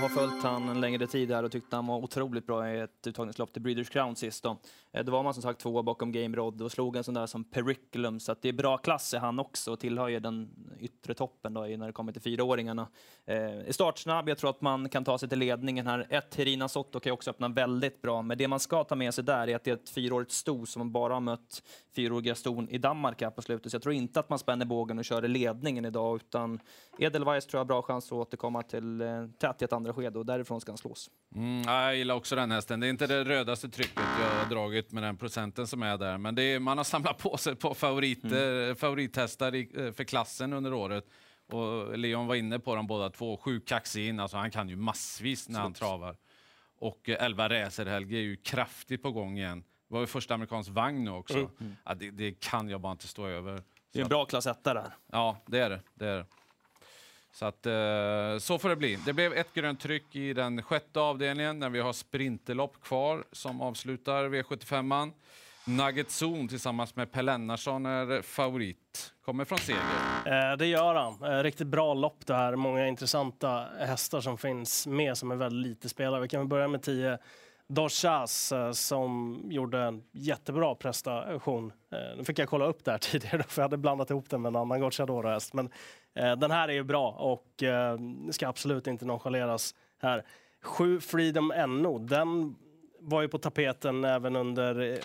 Jag 0.00 0.02
har 0.02 0.08
följt 0.08 0.42
han 0.42 0.68
en 0.68 0.80
längre 0.80 1.06
tid 1.06 1.30
här 1.30 1.42
och 1.42 1.52
tyckte 1.52 1.76
han 1.76 1.86
var 1.86 1.96
otroligt 1.96 2.46
bra 2.46 2.70
i 2.70 2.80
ett 2.80 3.06
uttagningslopp 3.06 3.52
till 3.52 3.62
Breeders 3.62 3.88
Crown 3.88 4.16
sist. 4.16 4.42
Då. 4.42 4.56
Eh, 4.92 5.04
då 5.04 5.12
var 5.12 5.22
man 5.22 5.34
som 5.34 5.42
sagt 5.42 5.60
tvåa 5.60 5.82
bakom 5.82 6.12
Game 6.12 6.36
Rod 6.36 6.62
och 6.62 6.72
slog 6.72 6.96
en 6.96 7.04
sån 7.04 7.14
där 7.14 7.26
som 7.26 7.44
Periculum, 7.44 8.20
så 8.20 8.32
att 8.32 8.42
det 8.42 8.48
är 8.48 8.52
bra 8.52 8.78
klass 8.78 9.14
i 9.14 9.16
han 9.16 9.38
också 9.38 9.72
och 9.72 9.80
tillhör 9.80 10.08
ju 10.08 10.20
den 10.20 10.50
yttre 10.80 11.14
toppen 11.14 11.54
då, 11.54 11.60
när 11.60 11.86
det 11.86 11.92
kommer 11.92 12.12
till 12.12 12.22
fyraåringarna. 12.22 12.88
Eh, 13.26 13.70
startsnabb, 13.70 14.28
jag 14.28 14.38
tror 14.38 14.50
att 14.50 14.60
man 14.60 14.88
kan 14.88 15.04
ta 15.04 15.18
sig 15.18 15.28
till 15.28 15.38
ledningen 15.38 15.86
här. 15.86 16.06
Ett 16.10 16.34
Herina 16.34 16.68
Sotto 16.68 17.00
kan 17.00 17.10
ju 17.10 17.14
också 17.14 17.30
öppna 17.30 17.48
väldigt 17.48 18.02
bra, 18.02 18.22
men 18.22 18.38
det 18.38 18.48
man 18.48 18.60
ska 18.60 18.84
ta 18.84 18.94
med 18.94 19.14
sig 19.14 19.24
där 19.24 19.48
är 19.48 19.56
att 19.56 19.64
det 19.64 19.70
är 19.70 19.74
ett 19.74 19.90
fyraårigt 19.90 20.32
sto 20.32 20.66
som 20.66 20.92
bara 20.92 21.14
har 21.14 21.20
mött 21.20 21.62
fyraåriga 21.96 22.34
ston 22.34 22.68
i 22.68 22.78
Danmark 22.78 23.22
här 23.22 23.30
på 23.30 23.42
slutet. 23.42 23.70
Så 23.72 23.74
jag 23.74 23.82
tror 23.82 23.94
inte 23.94 24.20
att 24.20 24.28
man 24.28 24.38
spänner 24.38 24.66
bågen 24.66 24.98
och 24.98 25.04
kör 25.04 25.24
i 25.24 25.28
ledningen 25.28 25.84
idag, 25.84 26.16
utan 26.16 26.60
Edelweiss 26.98 27.46
tror 27.46 27.58
jag 27.58 27.64
har 27.64 27.68
bra 27.68 27.82
chans 27.82 28.12
att 28.12 28.27
återkomma 28.28 28.62
till 28.62 29.00
eh, 29.00 29.26
tätt 29.38 29.62
i 29.62 29.64
ett 29.64 29.72
andra 29.72 29.92
skede 29.92 30.18
och 30.18 30.26
därifrån 30.26 30.60
ska 30.60 30.72
han 30.72 30.78
slås. 30.78 31.10
Mm, 31.34 31.62
ja, 31.66 31.82
jag 31.82 31.96
gillar 31.96 32.14
också 32.14 32.36
den 32.36 32.50
hästen. 32.50 32.80
Det 32.80 32.86
är 32.86 32.90
inte 32.90 33.06
det 33.06 33.24
rödaste 33.24 33.68
trycket 33.68 34.02
jag 34.20 34.44
har 34.44 34.50
dragit 34.50 34.92
med 34.92 35.02
den 35.02 35.16
procenten 35.16 35.66
som 35.66 35.82
är 35.82 35.98
där. 35.98 36.18
Men 36.18 36.38
är, 36.38 36.58
man 36.58 36.76
har 36.76 36.84
samlat 36.84 37.18
på 37.18 37.36
sig 37.36 37.56
på 37.56 37.74
favoriter, 37.74 38.74
favorithästar 38.74 39.54
i, 39.54 39.70
eh, 39.76 39.92
för 39.92 40.04
klassen 40.04 40.52
under 40.52 40.72
året. 40.72 41.04
Och 41.52 41.98
Leon 41.98 42.26
var 42.26 42.34
inne 42.34 42.58
på 42.58 42.74
dem 42.74 42.86
båda 42.86 43.10
två. 43.10 43.36
Sju 43.36 43.60
kaxig 43.60 44.08
in, 44.08 44.20
alltså 44.20 44.36
han 44.36 44.50
kan 44.50 44.68
ju 44.68 44.76
massvis 44.76 45.48
när 45.48 45.60
han 45.60 45.72
travar. 45.72 46.16
Och 46.78 47.08
eh, 47.08 47.24
11 47.24 47.48
Racerhelge 47.48 48.16
är 48.16 48.22
ju 48.22 48.36
kraftigt 48.36 49.02
på 49.02 49.12
gång 49.12 49.38
igen. 49.38 49.64
Det 49.88 49.94
var 49.94 50.00
ju 50.00 50.06
första 50.06 50.34
amerikansk 50.34 50.70
vagn 50.70 51.04
nu 51.04 51.10
också. 51.10 51.50
Ja, 51.84 51.94
det, 51.94 52.10
det 52.10 52.40
kan 52.40 52.68
jag 52.68 52.80
bara 52.80 52.92
inte 52.92 53.08
stå 53.08 53.26
över. 53.26 53.62
Det 53.92 53.98
är 53.98 54.02
en 54.02 54.08
bra 54.08 54.24
klass 54.24 54.46
etta 54.46 54.74
där. 54.74 54.92
Ja, 55.12 55.36
det 55.46 55.58
är 55.58 55.70
det. 55.70 55.80
det, 55.94 56.06
är 56.06 56.16
det. 56.16 56.26
Så, 57.38 57.46
att, 57.46 57.66
eh, 57.66 58.38
så 58.38 58.58
får 58.58 58.68
det 58.68 58.76
bli. 58.76 58.98
Det 59.06 59.12
blev 59.12 59.32
ett 59.32 59.54
grönt 59.54 59.80
tryck 59.80 60.16
i 60.16 60.32
den 60.32 60.62
sjätte 60.62 61.00
avdelningen 61.00 61.58
när 61.58 61.70
vi 61.70 61.80
har 61.80 61.92
sprinterlopp 61.92 62.82
kvar 62.82 63.24
som 63.32 63.60
avslutar 63.60 64.24
V75an. 64.24 65.12
Nugget 65.66 66.22
Zone 66.22 66.48
tillsammans 66.48 66.96
med 66.96 67.12
Per 67.12 67.22
Lennarsson 67.22 67.86
är 67.86 68.22
favorit. 68.22 69.12
Kommer 69.24 69.44
från 69.44 69.58
seger. 69.58 69.80
Eh, 70.26 70.56
det 70.56 70.66
gör 70.66 70.94
han. 70.94 71.22
Eh, 71.22 71.42
riktigt 71.42 71.66
bra 71.66 71.94
lopp 71.94 72.26
det 72.26 72.34
här. 72.34 72.56
Många 72.56 72.88
intressanta 72.88 73.66
hästar 73.78 74.20
som 74.20 74.38
finns 74.38 74.86
med 74.86 75.18
som 75.18 75.30
är 75.30 75.36
väldigt 75.36 75.68
lite 75.68 75.88
spelare. 75.88 76.20
Vi 76.20 76.28
kan 76.28 76.48
börja 76.48 76.68
med 76.68 76.82
10 76.82 77.18
Dochas 77.68 78.52
som 78.72 79.40
gjorde 79.50 79.78
en 79.78 80.02
jättebra 80.12 80.74
prestation. 80.74 81.72
Nu 82.16 82.24
fick 82.24 82.38
jag 82.38 82.48
kolla 82.48 82.66
upp 82.66 82.84
det 82.84 82.90
här 82.90 82.98
tidigare 83.12 83.42
för 83.42 83.62
jag 83.62 83.64
hade 83.64 83.76
blandat 83.76 84.10
ihop 84.10 84.30
den 84.30 84.42
med 84.42 84.48
en 84.50 84.56
annan 84.56 84.80
Gocciadoro-häst. 84.80 85.54
Men 85.54 85.70
Eh, 86.18 86.36
den 86.36 86.50
här 86.50 86.68
är 86.68 86.72
ju 86.72 86.84
bra 86.84 87.10
och 87.10 87.62
eh, 87.62 87.98
ska 88.30 88.48
absolut 88.48 88.86
inte 88.86 89.04
nonchaleras 89.04 89.74
här. 90.02 90.24
7 90.62 91.00
Freedom 91.00 91.52
NO, 91.68 91.98
den 91.98 92.56
var 93.00 93.22
ju 93.22 93.28
på 93.28 93.38
tapeten 93.38 94.04
även 94.04 94.36
under 94.36 94.80
eh, 94.80 94.98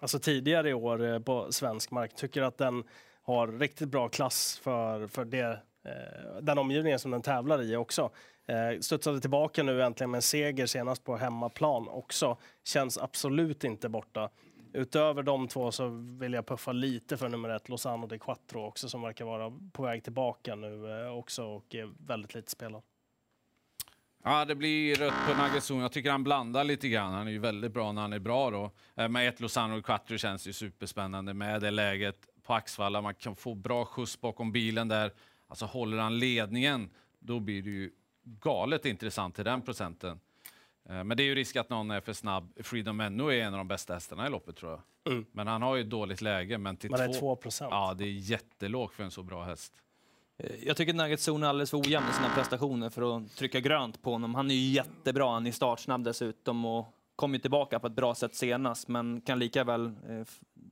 alltså 0.00 0.18
tidigare 0.18 0.70
i 0.70 0.74
år 0.74 1.20
på 1.20 1.52
svensk 1.52 1.90
mark. 1.90 2.14
Tycker 2.14 2.42
att 2.42 2.58
den 2.58 2.84
har 3.22 3.48
riktigt 3.48 3.88
bra 3.88 4.08
klass 4.08 4.60
för, 4.62 5.06
för 5.06 5.24
det, 5.24 5.58
den 6.40 6.58
omgivningen 6.58 6.98
som 6.98 7.10
den 7.10 7.22
tävlar 7.22 7.62
i 7.62 7.76
också. 7.76 8.10
Eh, 8.46 8.80
studsade 8.80 9.20
tillbaka 9.20 9.62
nu 9.62 9.82
äntligen 9.82 10.10
med 10.10 10.18
en 10.18 10.22
seger 10.22 10.66
senast 10.66 11.04
på 11.04 11.16
hemmaplan 11.16 11.88
också. 11.88 12.36
Känns 12.64 12.98
absolut 12.98 13.64
inte 13.64 13.88
borta. 13.88 14.30
Utöver 14.74 15.22
de 15.22 15.48
två 15.48 15.72
så 15.72 15.88
vill 16.18 16.32
jag 16.32 16.46
puffa 16.46 16.72
lite 16.72 17.16
för 17.16 17.28
nummer 17.28 17.48
ett, 17.48 17.68
Lozano 17.68 18.06
de 18.06 18.18
Quattro 18.18 18.66
också, 18.66 18.88
som 18.88 19.02
verkar 19.02 19.24
vara 19.24 19.52
på 19.72 19.82
väg 19.82 20.04
tillbaka 20.04 20.54
nu 20.54 21.02
eh, 21.04 21.12
också 21.12 21.44
och 21.44 21.74
är 21.74 22.06
väldigt 22.06 22.34
lite 22.34 22.50
spelad. 22.50 22.82
Ja, 24.24 24.44
det 24.44 24.54
blir 24.54 24.94
rött 24.94 25.14
på 25.28 25.42
Nugget 25.42 25.70
Jag 25.70 25.92
tycker 25.92 26.10
han 26.10 26.24
blandar 26.24 26.64
lite 26.64 26.88
grann. 26.88 27.12
Han 27.12 27.26
är 27.26 27.32
ju 27.32 27.38
väldigt 27.38 27.72
bra 27.72 27.92
när 27.92 28.02
han 28.02 28.12
är 28.12 28.18
bra. 28.18 28.50
Då. 28.50 28.70
Eh, 28.94 29.08
med 29.08 29.28
ett 29.28 29.40
Lozano 29.40 29.74
De 29.74 29.82
Quattro 29.82 30.18
känns 30.18 30.46
ju 30.46 30.52
superspännande 30.52 31.34
med 31.34 31.60
det 31.60 31.70
läget 31.70 32.28
på 32.42 32.54
Axvalla. 32.54 33.00
Man 33.00 33.14
kan 33.14 33.36
få 33.36 33.54
bra 33.54 33.84
skjuts 33.84 34.20
bakom 34.20 34.52
bilen 34.52 34.88
där. 34.88 35.12
Alltså 35.48 35.64
håller 35.64 35.98
han 35.98 36.18
ledningen, 36.18 36.90
då 37.18 37.40
blir 37.40 37.62
det 37.62 37.70
ju 37.70 37.90
galet 38.24 38.86
intressant 38.86 39.34
till 39.34 39.44
den 39.44 39.62
procenten. 39.62 40.20
Eh, 40.88 41.04
Men 41.04 41.16
det 41.16 41.22
är 41.22 41.24
ju 41.24 41.34
risk 41.34 41.56
att 41.56 41.70
någon 41.70 41.90
är 41.90 42.00
för 42.00 42.12
snabb. 42.12 42.52
Freedom 42.62 43.00
Enno 43.00 43.28
är 43.32 43.42
en 43.42 43.54
av 43.54 43.58
de 43.58 43.68
bästa 43.68 43.94
hästarna 43.94 44.26
i 44.26 44.30
loppet 44.30 44.56
tror 44.56 44.70
jag. 44.70 45.12
Mm. 45.12 45.26
Men 45.32 45.46
han 45.46 45.62
har 45.62 45.76
ju 45.76 45.82
ett 45.82 45.90
dåligt 45.90 46.20
läge. 46.22 46.58
Men 46.58 46.76
till 46.76 46.90
Men 46.90 46.98
det 47.00 47.04
är 47.04 47.12
två... 47.12 47.18
2 47.20 47.36
procent. 47.36 47.68
Ja, 47.70 47.94
det 47.94 48.04
är 48.04 48.10
jättelågt 48.12 48.94
för 48.94 49.04
en 49.04 49.10
så 49.10 49.22
bra 49.22 49.44
häst. 49.44 49.72
Eh, 50.38 50.50
Jag 50.66 50.76
tycker 50.76 50.92
Nuggets 50.94 51.28
Zone 51.28 51.46
är 51.46 51.50
alldeles 51.50 51.70
för 51.70 51.78
ojämn 51.78 52.06
i 52.10 52.12
sina 52.12 52.28
prestationer 52.34 52.90
för 52.90 53.16
att 53.16 53.36
trycka 53.36 53.60
grönt 53.60 54.02
på 54.02 54.12
honom. 54.12 54.34
Han 54.34 54.50
är 54.50 54.54
ju 54.54 54.70
jättebra, 54.70 55.30
han 55.32 55.46
är 55.46 55.52
startsnabb 55.52 56.04
dessutom 56.04 56.64
och 56.64 56.86
kom 57.16 57.32
ju 57.34 57.38
tillbaka 57.40 57.78
på 57.80 57.86
ett 57.86 57.92
bra 57.92 58.14
sätt 58.14 58.34
senast, 58.34 58.88
men 58.88 59.20
kan 59.20 59.38
lika 59.38 59.64
väl 59.64 59.86
eh, 59.86 60.24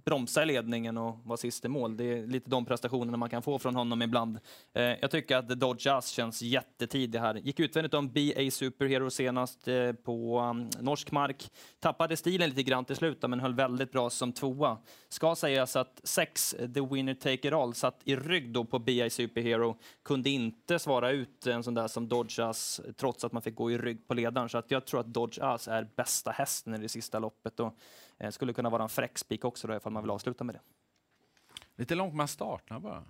bromsa 0.04 0.42
i 0.42 0.47
ledningen 0.47 0.99
och 0.99 1.19
vara 1.25 1.37
sist 1.37 1.64
i 1.64 1.69
mål. 1.69 1.97
Det 1.97 2.04
är 2.04 2.26
lite 2.26 2.50
de 2.50 2.64
prestationerna 2.64 3.16
man 3.16 3.30
kan 3.30 3.42
få 3.42 3.59
från 3.59 3.76
honom 3.76 4.02
ibland. 4.02 4.38
Eh, 4.75 4.83
jag 4.83 5.11
tycker 5.11 5.37
att 5.37 5.49
The 5.49 5.54
Dodge 5.54 5.87
Us 5.87 6.09
känns 6.09 6.42
jättetidig 6.42 7.19
här. 7.19 7.35
Gick 7.35 7.61
utvändigt 7.61 7.95
om 7.95 8.09
BA 8.09 8.50
Superhero 8.50 9.11
senast 9.11 9.69
eh, 9.69 9.92
på 9.92 10.40
um, 10.40 10.71
norsk 10.80 11.11
mark. 11.11 11.50
Tappade 11.80 12.16
stilen 12.16 12.49
lite 12.49 12.62
grann 12.62 12.85
till 12.85 12.97
slut, 12.97 13.23
men 13.23 13.40
höll 13.40 13.54
väldigt 13.54 13.92
bra 13.92 14.11
som 14.11 14.33
tvåa. 14.33 14.78
Ska 15.09 15.35
sägas 15.35 15.76
att 15.76 16.00
sex 16.04 16.54
The 16.75 16.80
Winner 16.80 17.14
Take 17.14 17.49
It 17.49 17.52
All 17.52 17.75
satt 17.75 18.00
i 18.04 18.16
rygg 18.16 18.52
då 18.52 18.64
på 18.64 18.78
BA 18.78 19.11
Superhero. 19.11 19.76
Kunde 20.04 20.30
inte 20.30 20.78
svara 20.78 21.11
ut 21.11 21.47
en 21.47 21.62
sån 21.62 21.75
där 21.75 21.88
som 21.88 22.09
Dodge 22.09 22.38
Us, 22.38 22.80
trots 22.97 23.25
att 23.25 23.33
man 23.33 23.42
fick 23.42 23.54
gå 23.54 23.71
i 23.71 23.78
rygg 23.78 24.09
på 24.09 24.14
ledaren. 24.14 24.49
Så 24.49 24.59
att 24.59 24.71
jag 24.71 24.87
tror 24.87 25.00
att 25.00 25.14
Dodge 25.14 25.38
Us 25.42 25.69
är 25.69 25.88
bästa 25.97 26.30
hästen 26.30 26.75
i 26.75 26.78
det 26.78 26.88
sista 26.88 27.19
loppet. 27.19 27.61
Och, 27.61 27.76
eh, 28.20 28.30
skulle 28.30 28.52
kunna 28.52 28.70
vara 28.70 28.82
en 28.82 28.88
fräck 28.88 29.18
spik 29.18 29.44
också 29.44 29.68
då, 29.68 29.76
ifall 29.76 29.92
man 29.92 30.02
vill 30.02 30.10
avsluta 30.10 30.44
med 30.44 30.54
det. 30.54 30.60
Lite 31.76 31.94
långt 31.94 32.14
med 32.14 32.30
starterna 32.30 32.80
bara. 32.80 33.04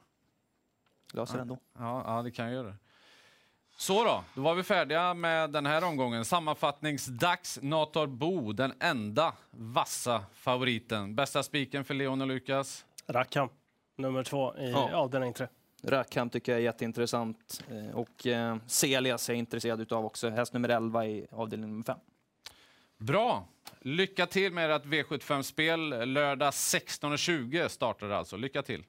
Löser 1.12 1.34
Ja. 1.36 1.40
ändå. 1.42 1.58
Ja, 1.78 2.02
ja, 2.16 2.22
det 2.22 2.30
kan 2.30 2.44
jag 2.44 2.54
göra. 2.54 2.74
Så 3.76 4.04
då, 4.04 4.24
då 4.34 4.40
var 4.42 4.54
vi 4.54 4.62
färdiga 4.62 5.14
med 5.14 5.50
den 5.50 5.66
här 5.66 5.84
omgången. 5.84 6.24
Sammanfattningsdags. 6.24 7.58
Nator 7.62 8.06
Bo, 8.06 8.52
den 8.52 8.72
enda 8.80 9.34
vassa 9.50 10.24
favoriten. 10.32 11.14
Bästa 11.14 11.42
spiken 11.42 11.84
för 11.84 11.94
Leon 11.94 12.20
och 12.20 12.26
Lukas. 12.26 12.84
Rackham, 13.06 13.48
nummer 13.96 14.24
två 14.24 14.56
i 14.56 14.70
Ja. 14.70 14.94
avdelning 14.96 15.32
tre. 15.32 15.46
Rackham 15.82 16.30
tycker 16.30 16.52
jag 16.52 16.58
är 16.60 16.64
jätteintressant. 16.64 17.64
Eh, 17.70 17.96
Och 17.96 18.26
eh, 18.26 18.56
Celias 18.66 19.28
är 19.28 19.32
jag 19.32 19.38
intresserad 19.38 19.80
utav 19.80 20.04
också. 20.04 20.30
Häst 20.30 20.52
nummer 20.52 20.68
11 20.68 21.06
i 21.06 21.26
avdelning 21.30 21.70
nummer 21.70 21.84
5. 21.84 21.98
Bra! 22.98 23.44
Lycka 23.82 24.26
till 24.26 24.52
med 24.52 24.70
ert 24.70 24.84
V75-spel. 24.84 26.12
Lördag 26.12 26.50
16.20 26.50 27.68
startar 27.68 28.08
det 28.08 28.16
alltså. 28.16 28.37
Lycka 28.37 28.62
till! 28.62 28.84